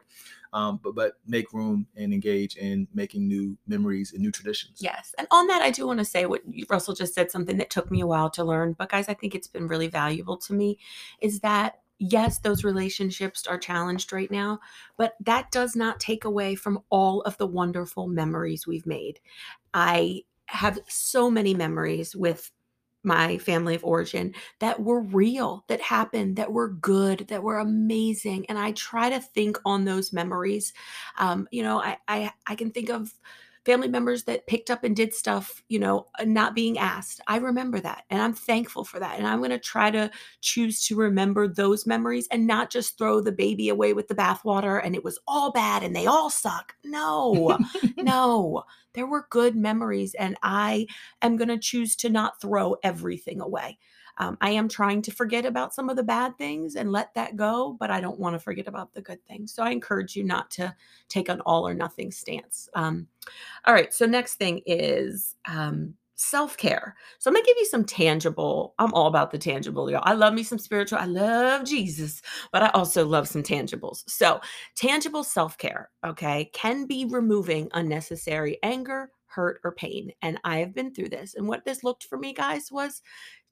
[0.53, 4.79] Um, but but make room and engage in making new memories and new traditions.
[4.79, 7.29] Yes, and on that, I do want to say what Russell just said.
[7.29, 9.87] Something that took me a while to learn, but guys, I think it's been really
[9.87, 10.79] valuable to me.
[11.21, 11.79] Is that
[12.11, 14.59] yes, those relationships are challenged right now,
[14.97, 19.19] but that does not take away from all of the wonderful memories we've made.
[19.73, 22.51] I have so many memories with
[23.05, 28.45] my family of origin that were real, that happened, that were good, that were amazing.
[28.47, 30.73] And I try to think on those memories.
[31.17, 33.13] Um, you know, I, I I can think of
[33.65, 37.21] family members that picked up and did stuff, you know, not being asked.
[37.27, 39.17] I remember that and I'm thankful for that.
[39.17, 43.21] And I'm going to try to choose to remember those memories and not just throw
[43.21, 46.75] the baby away with the bathwater and it was all bad and they all suck.
[46.83, 47.57] No,
[47.97, 48.63] no.
[48.93, 50.87] There were good memories and I
[51.21, 53.79] am going to choose to not throw everything away.
[54.17, 57.35] Um, I am trying to forget about some of the bad things and let that
[57.35, 59.53] go, but I don't want to forget about the good things.
[59.53, 60.75] So I encourage you not to
[61.09, 62.69] take an all or nothing stance.
[62.75, 63.07] Um,
[63.65, 63.93] all right.
[63.93, 66.95] So next thing is um, self care.
[67.19, 68.73] So I'm gonna give you some tangible.
[68.79, 70.03] I'm all about the tangible, y'all.
[70.03, 70.99] I love me some spiritual.
[70.99, 72.21] I love Jesus,
[72.51, 74.03] but I also love some tangibles.
[74.07, 74.39] So
[74.75, 80.11] tangible self care, okay, can be removing unnecessary anger, hurt, or pain.
[80.21, 81.35] And I have been through this.
[81.35, 83.01] And what this looked for me, guys, was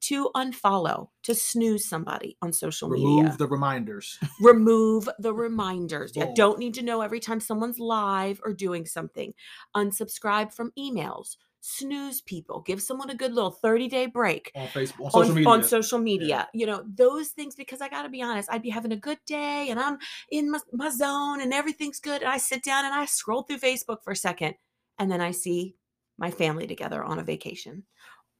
[0.02, 3.24] to unfollow, to snooze somebody on social Remove media.
[3.24, 4.20] Remove the reminders.
[4.42, 6.16] Remove the reminders.
[6.16, 9.34] You don't need to know every time someone's live or doing something.
[9.76, 11.38] Unsubscribe from emails.
[11.64, 12.62] Snooze people.
[12.62, 15.50] Give someone a good little 30 day break on Facebook, on social on, media.
[15.50, 16.28] On social media.
[16.28, 16.46] Yeah.
[16.60, 19.20] You know, those things, because I got to be honest, I'd be having a good
[19.28, 20.00] day and I'm
[20.32, 22.24] in my, my zone and everything's good.
[22.24, 24.56] And I sit down and I scroll through Facebook for a second
[24.98, 25.76] and then I see
[26.18, 27.84] my family together on a vacation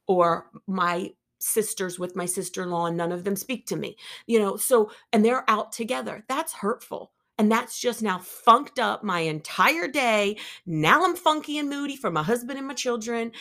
[0.08, 4.56] or my sisters with my sister-in-law and none of them speak to me you know
[4.56, 9.88] so and they're out together that's hurtful and that's just now funked up my entire
[9.88, 13.32] day now i'm funky and moody for my husband and my children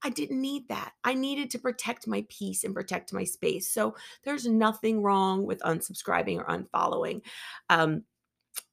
[0.00, 0.92] I didn't need that.
[1.02, 3.68] I needed to protect my peace and protect my space.
[3.68, 7.22] So there's nothing wrong with unsubscribing or unfollowing.
[7.68, 8.04] Um,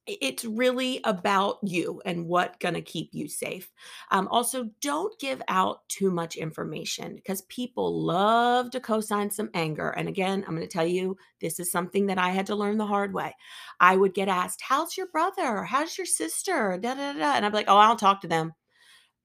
[0.06, 3.72] it's really about you and what gonna keep you safe.
[4.10, 9.90] Um, also don't give out too much information because people love to co-sign some anger
[9.90, 12.78] and again i'm going to tell you this is something that i had to learn
[12.78, 13.34] the hard way.
[13.80, 15.64] I would get asked how's your brother?
[15.64, 16.78] How's your sister?
[16.80, 17.34] Da, da, da.
[17.34, 18.52] and i'd be like oh i'll talk to them.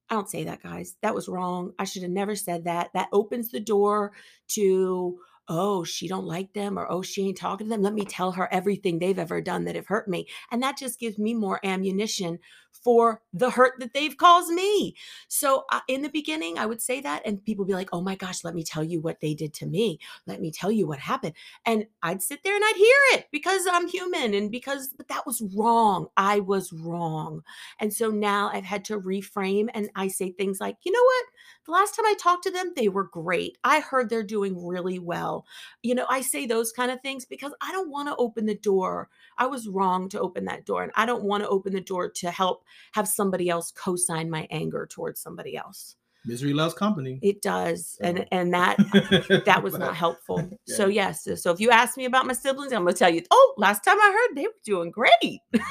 [0.09, 0.97] I don't say that guys.
[1.01, 1.71] That was wrong.
[1.79, 2.89] I should have never said that.
[2.93, 4.11] That opens the door
[4.49, 5.19] to
[5.51, 7.81] oh, she don't like them or oh, she ain't talking to them.
[7.81, 10.27] Let me tell her everything they've ever done that have hurt me.
[10.49, 12.39] And that just gives me more ammunition
[12.71, 14.95] for the hurt that they've caused me.
[15.27, 18.15] So uh, in the beginning, I would say that, and people be like, oh my
[18.15, 19.99] gosh, let me tell you what they did to me.
[20.25, 21.33] Let me tell you what happened.
[21.65, 25.25] And I'd sit there and I'd hear it because I'm human and because, but that
[25.25, 26.07] was wrong.
[26.17, 27.41] I was wrong.
[27.79, 31.25] And so now I've had to reframe and I say things like, you know what?
[31.65, 33.57] The last time I talked to them, they were great.
[33.63, 35.45] I heard they're doing really well.
[35.83, 38.55] You know, I say those kind of things because I don't want to open the
[38.55, 39.09] door.
[39.37, 40.83] I was wrong to open that door.
[40.83, 42.60] And I don't want to open the door to help
[42.93, 45.95] have somebody else co-sign my anger towards somebody else.
[46.25, 47.19] Misery loves company.
[47.23, 48.07] It does so.
[48.07, 48.77] and and that
[49.45, 50.39] that was not helpful.
[50.67, 50.75] yeah.
[50.75, 53.53] so yes so if you ask me about my siblings i'm gonna tell you oh
[53.57, 55.39] last time i heard they were doing great.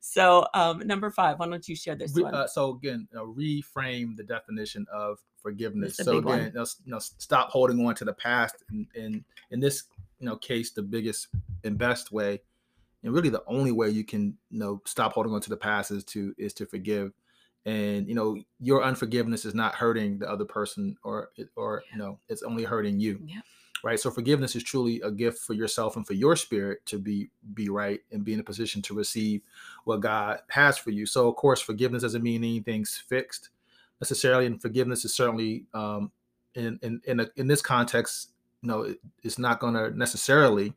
[0.00, 2.34] So um number five why don't you share this Re, one?
[2.34, 5.96] uh, so again uh, reframe the definition of forgiveness.
[5.96, 9.84] So again you know, stop holding on to the past and in in this
[10.18, 11.28] you know case the biggest
[11.64, 12.40] and best way
[13.02, 15.90] and really the only way you can you know stop holding on to the past
[15.90, 17.12] is to is to forgive.
[17.66, 22.18] And you know your unforgiveness is not hurting the other person or or you know
[22.28, 23.40] it's only hurting you yeah.
[23.84, 24.00] right?
[24.00, 27.68] So forgiveness is truly a gift for yourself and for your spirit to be be
[27.68, 29.42] right and be in a position to receive
[29.84, 31.04] what god has for you.
[31.04, 33.50] So of course forgiveness doesn't mean anything's fixed
[34.00, 36.10] necessarily and forgiveness is certainly um
[36.54, 38.30] in in in, a, in this context
[38.62, 40.72] you know it, it's not going to necessarily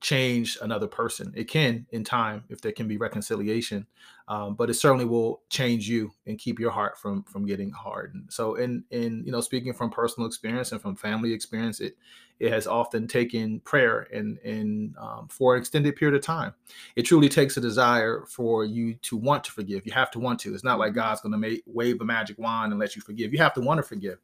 [0.00, 1.32] change another person.
[1.36, 3.86] It can in time if there can be reconciliation,
[4.28, 8.28] um, but it certainly will change you and keep your heart from from getting hardened.
[8.30, 11.96] So, in in you know, speaking from personal experience and from family experience, it
[12.38, 16.54] it has often taken prayer and and um, for an extended period of time.
[16.96, 19.84] It truly takes a desire for you to want to forgive.
[19.84, 20.54] You have to want to.
[20.54, 23.32] It's not like God's going to make wave a magic wand and let you forgive.
[23.32, 24.18] You have to want to forgive.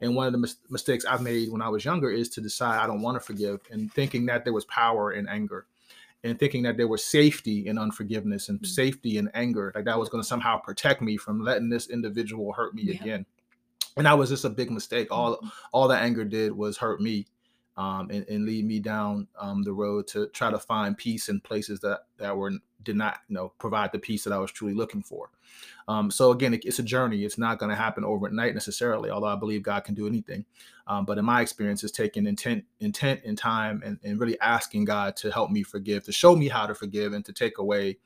[0.00, 2.80] And one of the mis- mistakes I've made when I was younger is to decide
[2.80, 5.66] I don't want to forgive and thinking that there was power in anger
[6.24, 8.66] and thinking that there was safety in unforgiveness and mm-hmm.
[8.66, 12.52] safety in anger, like that was going to somehow protect me from letting this individual
[12.52, 13.00] hurt me yeah.
[13.00, 13.26] again.
[13.96, 15.08] And that was just a big mistake.
[15.10, 15.48] All mm-hmm.
[15.72, 17.26] all the anger did was hurt me
[17.76, 21.40] um, and, and, lead me down um, the road to try to find peace in
[21.40, 24.74] places that that were did not you know provide the peace that I was truly
[24.74, 25.30] looking for.
[25.88, 27.24] Um, so again, it, it's a journey.
[27.24, 29.10] It's not going to happen overnight necessarily.
[29.10, 30.44] Although I believe God can do anything,
[30.86, 34.84] um, but in my experience, it's taking intent, intent, and time, and, and really asking
[34.84, 37.98] God to help me forgive, to show me how to forgive, and to take away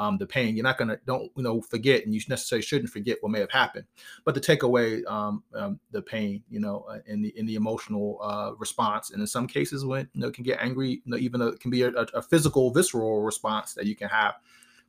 [0.00, 0.56] um, the pain.
[0.56, 3.50] You're not gonna don't you know forget, and you necessarily shouldn't forget what may have
[3.50, 3.84] happened,
[4.24, 7.54] but to take away um, um, the pain, you know, uh, in the in the
[7.54, 9.10] emotional uh, response.
[9.10, 11.60] And in some cases, when you know, can get angry, you know, even though it
[11.60, 14.36] can be a, a, physical, visceral response that you can have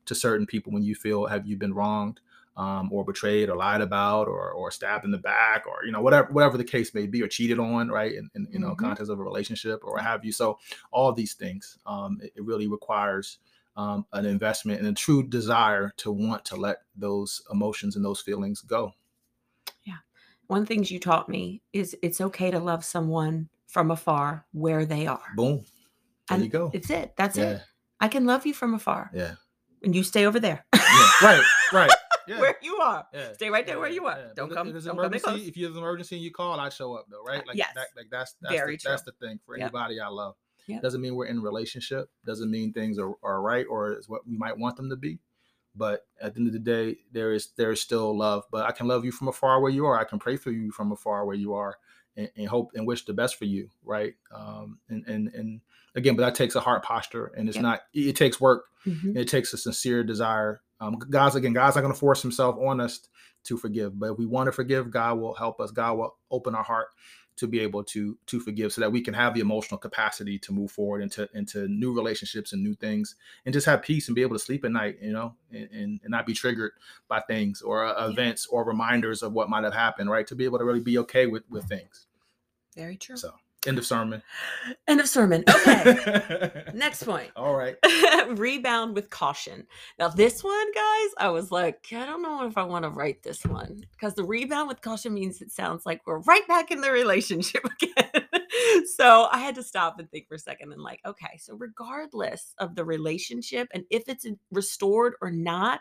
[0.06, 2.22] to certain people when you feel have you been wronged.
[2.58, 6.02] Um, or betrayed or lied about or or stabbed in the back or you know
[6.02, 8.88] whatever whatever the case may be or cheated on right in, in you know mm-hmm.
[8.88, 10.60] context of a relationship or what have you so
[10.92, 13.40] all these things um, it, it, really requires
[13.76, 18.22] um, an investment and a true desire to want to let those emotions and those
[18.22, 18.94] feelings go.
[19.84, 19.98] Yeah.
[20.48, 24.46] One of the things you taught me is it's okay to love someone from afar
[24.52, 25.22] where they are.
[25.36, 25.64] Boom.
[26.28, 26.72] There and you go.
[26.74, 27.14] It's it.
[27.16, 27.52] That's yeah.
[27.52, 27.62] it.
[28.00, 29.12] I can love you from afar.
[29.14, 29.36] Yeah.
[29.84, 30.66] And you stay over there.
[30.74, 31.10] yeah.
[31.22, 31.44] Right.
[31.74, 31.92] Right.
[32.28, 32.40] Yeah.
[32.40, 33.06] where you are.
[33.14, 33.34] Yeah.
[33.34, 34.18] Stay right there where you are.
[34.18, 34.28] Yeah.
[34.36, 34.70] Don't come.
[34.70, 37.08] If it's don't emergency, come if there's an emergency and you call, I show up
[37.10, 37.46] though, right?
[37.46, 37.72] Like yes.
[37.76, 39.66] that, like that's that's the, that's the thing for yep.
[39.66, 40.36] anybody I love.
[40.68, 40.82] Yep.
[40.82, 42.10] Doesn't mean we're in a relationship.
[42.26, 45.20] Doesn't mean things are, are right or is what we might want them to be.
[45.76, 48.44] But at the end of the day, there is there is still love.
[48.52, 50.00] But I can love you from afar where you are.
[50.00, 51.78] I can pray for you from afar where you are,
[52.18, 54.14] and, and hope and wish the best for you, right?
[54.36, 55.62] Um, and and and
[55.96, 57.64] again, but that takes a heart posture, and it's yep.
[57.64, 57.82] not.
[57.94, 58.66] It takes work.
[58.86, 59.18] Mm-hmm.
[59.18, 60.62] It takes a sincere desire.
[60.82, 63.08] Um, God's again, God's not going to force Himself on us
[63.46, 65.72] to forgive, but if we want to forgive, God will help us.
[65.72, 66.88] God will open our heart
[67.42, 70.54] to be able to to forgive so that we can have the emotional capacity to
[70.54, 74.22] move forward into into new relationships and new things and just have peace and be
[74.22, 76.72] able to sleep at night you know and, and, and not be triggered
[77.08, 80.28] by things or uh, events or reminders of what might have happened right?
[80.28, 82.06] To be able to really be okay with with things.
[82.76, 83.18] Very true.
[83.18, 83.34] So
[83.68, 84.24] End of sermon.
[84.88, 85.44] End of sermon.
[85.48, 86.64] Okay.
[86.74, 87.30] Next point.
[87.36, 87.76] All right.
[88.30, 89.68] Rebound with caution.
[90.00, 93.22] Now, this one, guys, I was like, I don't know if I want to write
[93.22, 96.82] this one because the rebound with caution means it sounds like we're right back in
[96.82, 98.24] the relationship again.
[98.98, 102.54] so I had to stop and think for a second and, like, okay, so regardless
[102.58, 105.80] of the relationship and if it's restored or not,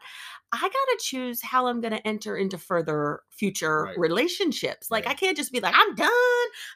[0.52, 3.98] I got to choose how I'm going to enter into further future right.
[3.98, 4.90] relationships.
[4.90, 6.10] Like, I can't just be like, I'm done.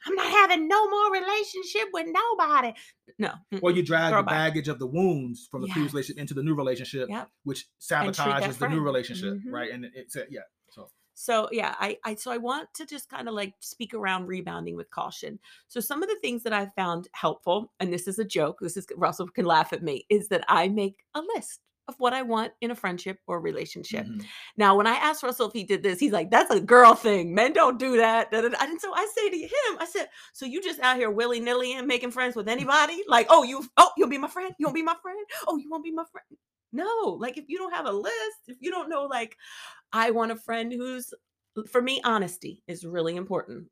[0.06, 2.72] I'm not having no more relationship with nobody.
[3.18, 3.32] No.
[3.60, 5.74] Well, you drag the baggage of the wounds from the yes.
[5.74, 7.28] previous relationship into the new relationship, yep.
[7.44, 9.52] which sabotages the new relationship, mm-hmm.
[9.52, 9.70] right?
[9.70, 10.40] And it's yeah.
[10.70, 14.26] So so yeah, I, I so I want to just kind of like speak around
[14.26, 15.38] rebounding with caution.
[15.68, 18.76] So some of the things that I've found helpful, and this is a joke, this
[18.76, 22.22] is Russell can laugh at me, is that I make a list of what I
[22.22, 24.06] want in a friendship or relationship.
[24.06, 24.22] Mm-hmm.
[24.56, 27.34] Now, when I asked Russell if he did this, he's like, that's a girl thing.
[27.34, 28.32] Men don't do that.
[28.32, 31.74] And so I say to him, I said, so you just out here willy nilly
[31.74, 33.02] and making friends with anybody?
[33.06, 34.54] Like, oh, you, oh, you'll be my friend.
[34.58, 35.26] You won't be my friend.
[35.46, 36.38] Oh, you won't be my friend.
[36.74, 39.36] No, like if you don't have a list, if you don't know, like,
[39.92, 41.14] I want a friend who's,
[41.70, 43.68] for me, honesty is really important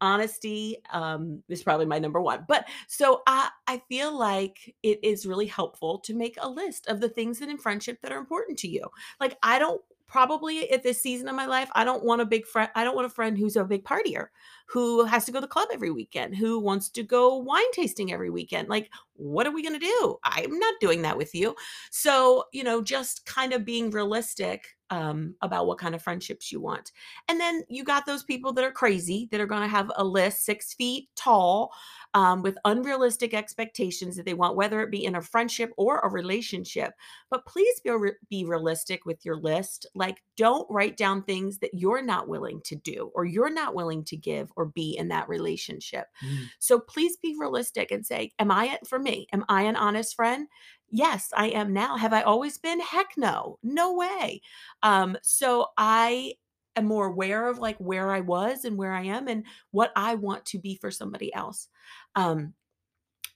[0.00, 2.44] honesty um, is probably my number one.
[2.48, 7.00] But so I, I feel like it is really helpful to make a list of
[7.00, 8.86] the things that in friendship that are important to you.
[9.20, 12.46] Like I don't probably at this season of my life, I don't want a big
[12.46, 12.70] friend.
[12.74, 14.28] I don't want a friend who's a big partier,
[14.68, 18.12] who has to go to the club every weekend, who wants to go wine tasting
[18.12, 18.68] every weekend.
[18.68, 20.16] Like, what are we going to do?
[20.24, 21.56] I'm not doing that with you.
[21.90, 26.60] So, you know, just kind of being realistic um, about what kind of friendships you
[26.60, 26.92] want.
[27.28, 30.04] And then you got those people that are crazy that are going to have a
[30.04, 31.72] list six feet tall
[32.14, 36.08] um, with unrealistic expectations that they want, whether it be in a friendship or a
[36.08, 36.92] relationship.
[37.30, 39.86] But please be, re- be realistic with your list.
[39.94, 44.04] Like, don't write down things that you're not willing to do or you're not willing
[44.04, 46.06] to give or be in that relationship.
[46.22, 46.50] Mm.
[46.58, 50.48] So please be realistic and say, Am I, for me, am I an honest friend?
[50.90, 51.96] Yes, I am now.
[51.96, 52.80] Have I always been?
[52.80, 53.58] Heck no.
[53.62, 54.42] No way.
[54.82, 56.34] Um, so I
[56.76, 60.16] am more aware of like where I was and where I am and what I
[60.16, 61.68] want to be for somebody else.
[62.16, 62.54] Um,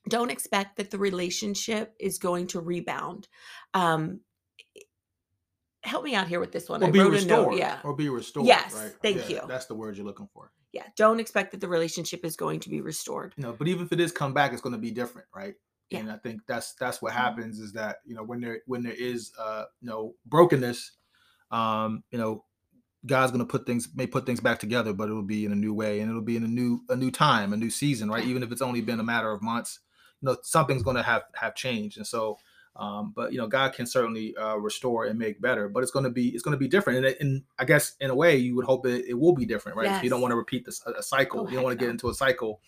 [0.08, 3.28] don't expect that the relationship is going to rebound.
[3.74, 4.20] Um,
[5.82, 6.82] help me out here with this one.
[6.82, 7.58] Or I be restored.
[7.58, 7.78] Yeah.
[7.84, 8.46] Or be restored.
[8.46, 8.74] Yes.
[8.74, 8.92] Right?
[9.02, 9.48] Thank yeah, you.
[9.48, 10.50] That's the word you're looking for.
[10.72, 10.84] Yeah.
[10.96, 13.34] Don't expect that the relationship is going to be restored.
[13.36, 15.54] You know, but even if it is come back, it's going to be different, right?
[15.90, 16.00] Yeah.
[16.00, 17.20] And I think that's that's what mm-hmm.
[17.20, 20.92] happens is that you know when there when there is uh you know brokenness,
[21.50, 22.44] um you know
[23.04, 25.56] God's going to put things may put things back together, but it'll be in a
[25.56, 28.24] new way and it'll be in a new a new time, a new season, right?
[28.24, 29.80] Even if it's only been a matter of months,
[30.20, 32.38] you know something's going to have have changed, and so.
[32.74, 36.04] Um, but you know, God can certainly uh, restore and make better, but it's going
[36.04, 38.56] to be it's going to be different, and, and I guess in a way you
[38.56, 39.86] would hope it, it will be different, right?
[39.86, 40.04] Yes.
[40.04, 41.40] you don't want to repeat this a, a cycle.
[41.40, 42.60] Oh, you don't want to get into a cycle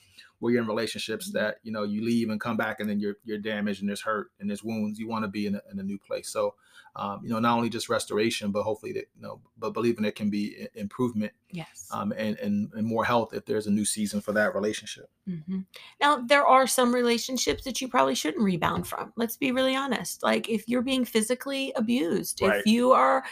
[0.45, 1.39] where you're in relationships mm-hmm.
[1.39, 4.03] that you know you leave and come back and then you're you're damaged and there's
[4.03, 4.99] hurt and there's wounds.
[4.99, 6.29] You want to be in a, in a new place.
[6.29, 6.55] So
[6.97, 10.17] um, you know not only just restoration, but hopefully that you know, but believing it
[10.17, 11.33] can be improvement.
[11.51, 11.89] Yes.
[11.91, 15.09] Um, and, and and more health if there's a new season for that relationship.
[15.27, 15.61] Mm-hmm.
[15.99, 19.15] Now there are some relationships that you probably shouldn't rebound from.
[19.17, 20.23] Let's be really honest.
[20.23, 22.59] Like if you're being physically abused, right.
[22.59, 23.25] if you are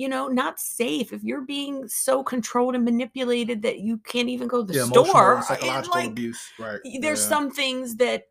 [0.00, 1.12] you know, not safe.
[1.12, 4.86] If you're being so controlled and manipulated that you can't even go to the yeah,
[4.86, 6.80] store, psychological like, abuse, right?
[7.00, 7.28] There's yeah.
[7.28, 8.28] some things that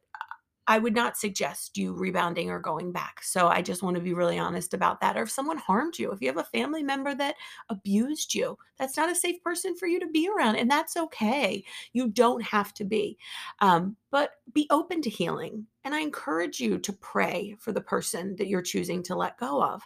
[0.65, 3.22] I would not suggest you rebounding or going back.
[3.22, 5.15] So I just want to be really honest about that.
[5.15, 7.36] Or if someone harmed you, if you have a family member that
[7.70, 10.55] abused you, that's not a safe person for you to be around.
[10.55, 11.63] And that's okay.
[11.93, 13.15] You don't have to be.
[13.59, 15.67] Um, but be open to healing.
[15.86, 19.63] And I encourage you to pray for the person that you're choosing to let go
[19.63, 19.82] of.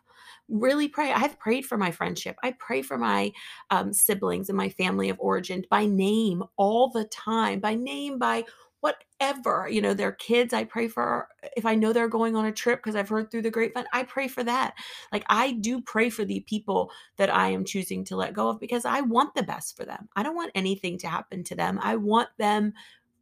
[0.49, 1.11] Really pray.
[1.11, 2.35] I've prayed for my friendship.
[2.43, 3.31] I pray for my
[3.69, 8.43] um, siblings and my family of origin by name all the time, by name, by
[8.83, 12.51] whatever you know their kids i pray for if i know they're going on a
[12.51, 14.73] trip because i've heard through the grapevine i pray for that
[15.13, 18.59] like i do pray for the people that i am choosing to let go of
[18.59, 21.79] because i want the best for them i don't want anything to happen to them
[21.81, 22.73] i want them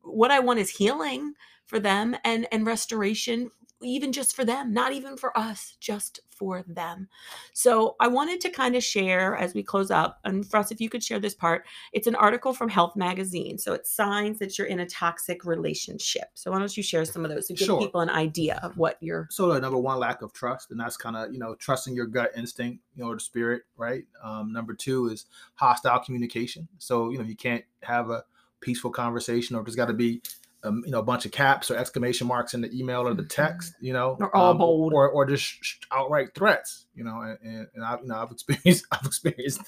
[0.01, 1.31] what i want is healing
[1.67, 3.51] for them and and restoration
[3.83, 7.07] even just for them, not even for us, just for them.
[7.53, 10.81] So I wanted to kind of share as we close up, and for us, if
[10.81, 13.57] you could share this part, it's an article from Health Magazine.
[13.57, 16.29] So it's signs that you're in a toxic relationship.
[16.33, 17.79] So why don't you share some of those to give sure.
[17.79, 19.27] people an idea of what you're.
[19.29, 22.31] So number one, lack of trust, and that's kind of you know trusting your gut
[22.35, 24.05] instinct, you know, the spirit, right?
[24.23, 26.67] Um, number two is hostile communication.
[26.77, 28.23] So you know you can't have a
[28.61, 30.21] peaceful conversation, or there's got to be
[30.63, 33.23] um, you know, a bunch of caps or exclamation marks in the email or the
[33.23, 33.27] mm-hmm.
[33.27, 37.21] text, you know, or all um, bold, or or just outright threats, you know.
[37.21, 39.61] And, and, and I, you know, I've experienced I've experienced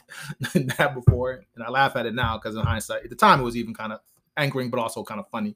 [0.53, 3.43] that before, and I laugh at it now because in hindsight, at the time it
[3.43, 3.99] was even kind of
[4.37, 5.55] angering, but also kind of funny.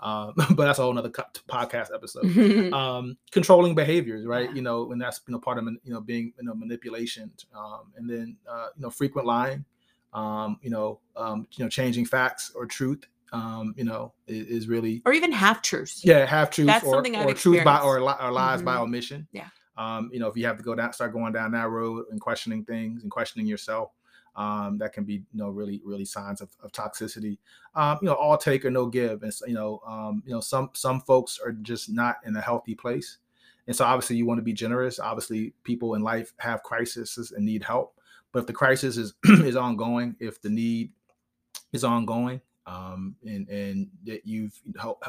[0.00, 2.72] Um, but that's a whole other podcast episode.
[2.72, 4.48] um, controlling behaviors, right?
[4.48, 4.56] Yeah.
[4.56, 7.92] You know, and that's you know part of you know being you know manipulation, um,
[7.96, 9.64] and then uh, you know frequent lying,
[10.12, 14.68] um, you know, um, you know changing facts or truth, um, you know, is, is,
[14.68, 16.04] really or even half truths.
[16.04, 16.66] Yeah, half truths.
[16.66, 18.64] That's or, something I've or truth by or, or lies mm-hmm.
[18.64, 19.26] by omission.
[19.32, 19.46] Yeah.
[19.76, 22.20] Um, you know, if you have to go down, start going down that road and
[22.20, 23.90] questioning things and questioning yourself,
[24.36, 27.38] um, that can be, you know, really, really signs of, of toxicity.
[27.74, 30.70] Um, you know, all take or no give, and you know, um, you know, some
[30.74, 33.18] some folks are just not in a healthy place,
[33.66, 34.98] and so obviously you want to be generous.
[34.98, 37.98] Obviously, people in life have crises and need help,
[38.32, 40.92] but if the crisis is is ongoing, if the need
[41.72, 44.60] is ongoing, um, and and that you've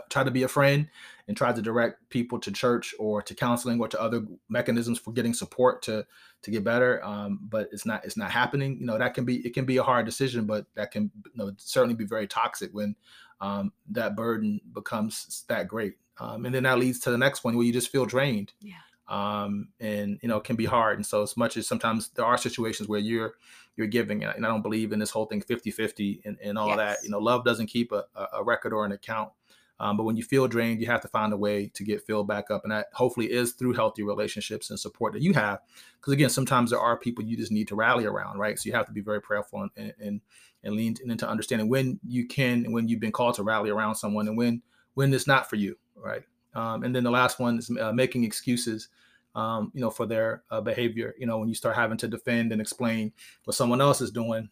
[0.10, 0.88] tried to be a friend
[1.28, 5.12] and tried to direct people to church or to counseling or to other mechanisms for
[5.12, 6.06] getting support to
[6.42, 7.04] to get better.
[7.04, 8.78] Um, but it's not it's not happening.
[8.80, 11.32] You know that can be it can be a hard decision, but that can you
[11.36, 12.96] know, certainly be very toxic when
[13.42, 15.96] um, that burden becomes that great.
[16.20, 18.54] Um, and then that leads to the next one where you just feel drained.
[18.62, 18.76] Yeah.
[19.08, 20.98] Um, and you know can be hard.
[20.98, 23.34] And so as much as sometimes there are situations where you're
[23.76, 24.24] you're giving.
[24.24, 26.78] And I don't believe in this whole thing 50 50 and, and all yes.
[26.78, 26.98] that.
[27.04, 29.32] You know, love doesn't keep a, a record or an account.
[29.80, 32.28] Um, but when you feel drained, you have to find a way to get filled
[32.28, 32.64] back up.
[32.64, 35.60] And that hopefully is through healthy relationships and support that you have.
[36.00, 38.58] Because again, sometimes there are people you just need to rally around, right?
[38.58, 40.22] So you have to be very prayerful and, and,
[40.64, 43.96] and lean into understanding when you can and when you've been called to rally around
[43.96, 44.62] someone and when
[44.94, 46.22] when it's not for you, right?
[46.56, 48.90] Um, and then the last one is uh, making excuses
[49.36, 51.16] um, you know, for their uh, behavior.
[51.18, 53.12] You know, when you start having to defend and explain
[53.46, 54.50] what someone else is doing,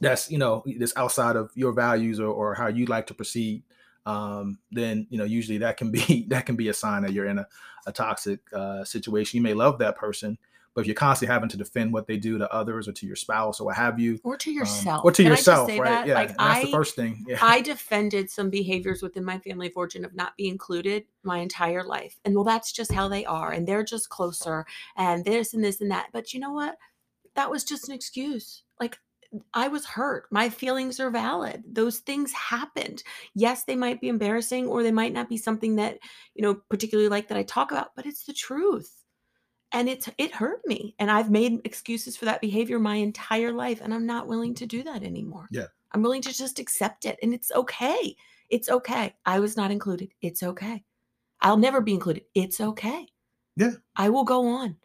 [0.00, 3.62] that's you know, that's outside of your values or, or how you like to proceed.
[4.04, 7.26] Um, then you know, usually that can be that can be a sign that you're
[7.26, 7.46] in a,
[7.86, 9.38] a toxic uh, situation.
[9.38, 10.38] You may love that person,
[10.76, 13.16] but if you're constantly having to defend what they do to others or to your
[13.16, 15.84] spouse or what have you, or to yourself, um, or to Can yourself, right?
[15.84, 16.06] That?
[16.06, 17.24] Yeah, like that's I, the first thing.
[17.26, 17.38] Yeah.
[17.40, 21.82] I defended some behaviors within my family of origin of not being included my entire
[21.82, 24.66] life, and well, that's just how they are, and they're just closer,
[24.98, 26.08] and this and this and that.
[26.12, 26.76] But you know what?
[27.36, 28.62] That was just an excuse.
[28.78, 28.98] Like
[29.54, 30.26] I was hurt.
[30.30, 31.64] My feelings are valid.
[31.66, 33.02] Those things happened.
[33.34, 35.98] Yes, they might be embarrassing or they might not be something that,
[36.34, 39.05] you know, particularly like that I talk about, but it's the truth
[39.72, 43.80] and it's it hurt me and i've made excuses for that behavior my entire life
[43.82, 45.48] and i'm not willing to do that anymore.
[45.50, 45.66] Yeah.
[45.92, 48.16] I'm willing to just accept it and it's okay.
[48.50, 49.14] It's okay.
[49.24, 50.12] I was not included.
[50.20, 50.84] It's okay.
[51.40, 52.24] I'll never be included.
[52.34, 53.06] It's okay.
[53.56, 53.72] Yeah.
[53.96, 54.76] I will go on.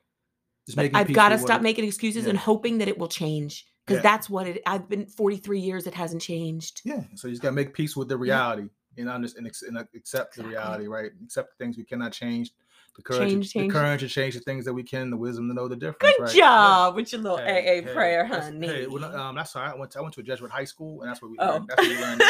[0.77, 2.29] I've got to stop making excuses yeah.
[2.29, 4.09] and hoping that it will change because yeah.
[4.09, 6.81] that's what it i've been 43 years it hasn't changed.
[6.85, 9.01] Yeah so you just got to make peace with the reality yeah.
[9.01, 10.43] and, understand, and uh, accept exactly.
[10.43, 11.11] the reality right?
[11.23, 12.51] Accept the things we cannot change
[12.95, 13.73] the courage, change, change.
[13.73, 16.15] the courage to change the things that we can, the wisdom to know the difference.
[16.17, 16.35] Good right?
[16.35, 16.95] job yeah.
[16.95, 18.67] with your little hey, AA hey, prayer, honey.
[18.67, 19.71] Hey, well, um, that's right.
[19.71, 21.51] I went to, I went to a Jesuit high school, and that's what we oh.
[21.51, 21.67] learned.
[21.69, 22.21] That's what we learned.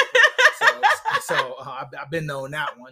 [0.59, 0.65] so,
[1.21, 2.91] so uh, I've, I've, been knowing that one,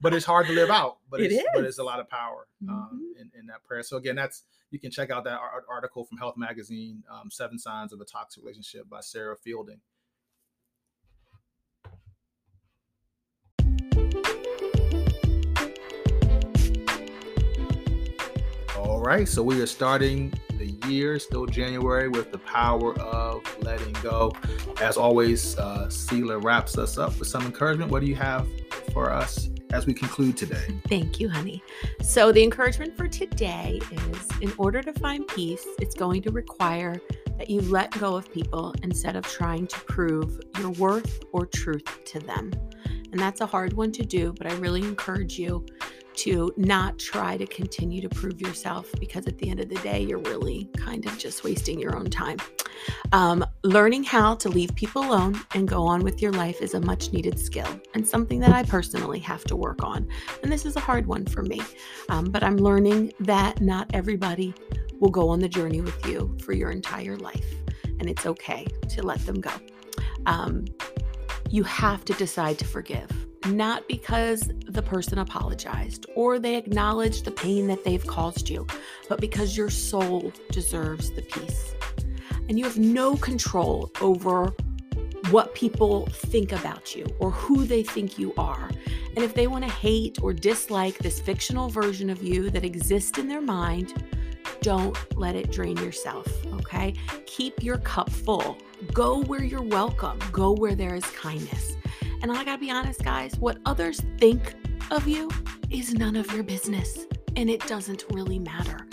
[0.00, 0.98] but it's hard to live out.
[1.10, 3.20] But it's, but it's a lot of power um, mm-hmm.
[3.20, 3.82] in, in, that prayer.
[3.82, 7.92] So again, that's you can check out that article from Health Magazine, um, Seven Signs
[7.92, 9.80] of a Toxic Relationship by Sarah Fielding.
[18.80, 23.92] All right, so we are starting the year, still January, with the power of letting
[24.02, 24.32] go.
[24.80, 27.90] As always, uh, Seela wraps us up with some encouragement.
[27.90, 28.48] What do you have
[28.94, 30.80] for us as we conclude today?
[30.88, 31.62] Thank you, honey.
[32.00, 37.02] So, the encouragement for today is in order to find peace, it's going to require
[37.36, 42.02] that you let go of people instead of trying to prove your worth or truth
[42.06, 42.50] to them.
[43.12, 45.66] And that's a hard one to do, but I really encourage you
[46.14, 50.02] to not try to continue to prove yourself because at the end of the day,
[50.02, 52.38] you're really kind of just wasting your own time.
[53.12, 56.80] Um, learning how to leave people alone and go on with your life is a
[56.80, 60.08] much needed skill and something that I personally have to work on.
[60.42, 61.60] And this is a hard one for me,
[62.08, 64.54] um, but I'm learning that not everybody
[64.98, 67.46] will go on the journey with you for your entire life.
[67.98, 69.52] And it's okay to let them go.
[70.26, 70.64] Um,
[71.50, 73.10] you have to decide to forgive
[73.46, 78.66] not because the person apologized or they acknowledged the pain that they've caused you,
[79.08, 81.74] but because your soul deserves the peace.
[82.48, 84.52] And you have no control over
[85.30, 88.70] what people think about you or who they think you are.
[89.14, 93.18] And if they want to hate or dislike this fictional version of you that exists
[93.18, 94.04] in their mind,
[94.62, 96.94] don't let it drain yourself, okay?
[97.26, 98.58] Keep your cup full.
[98.92, 101.76] Go where you're welcome, go where there is kindness.
[102.22, 104.54] And I gotta be honest, guys, what others think
[104.90, 105.30] of you
[105.70, 107.06] is none of your business
[107.36, 108.86] and it doesn't really matter.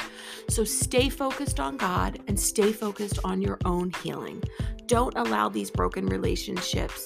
[0.50, 4.44] So stay focused on God and stay focused on your own healing.
[4.86, 7.06] Don't allow these broken relationships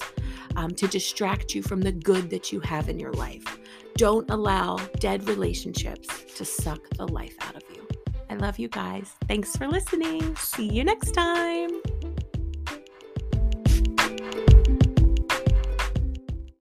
[0.56, 3.58] um, to distract you from the good that you have in your life.
[3.96, 7.86] Don't allow dead relationships to suck the life out of you.
[8.30, 9.12] I love you guys.
[9.26, 10.36] Thanks for listening.
[10.36, 11.70] See you next time.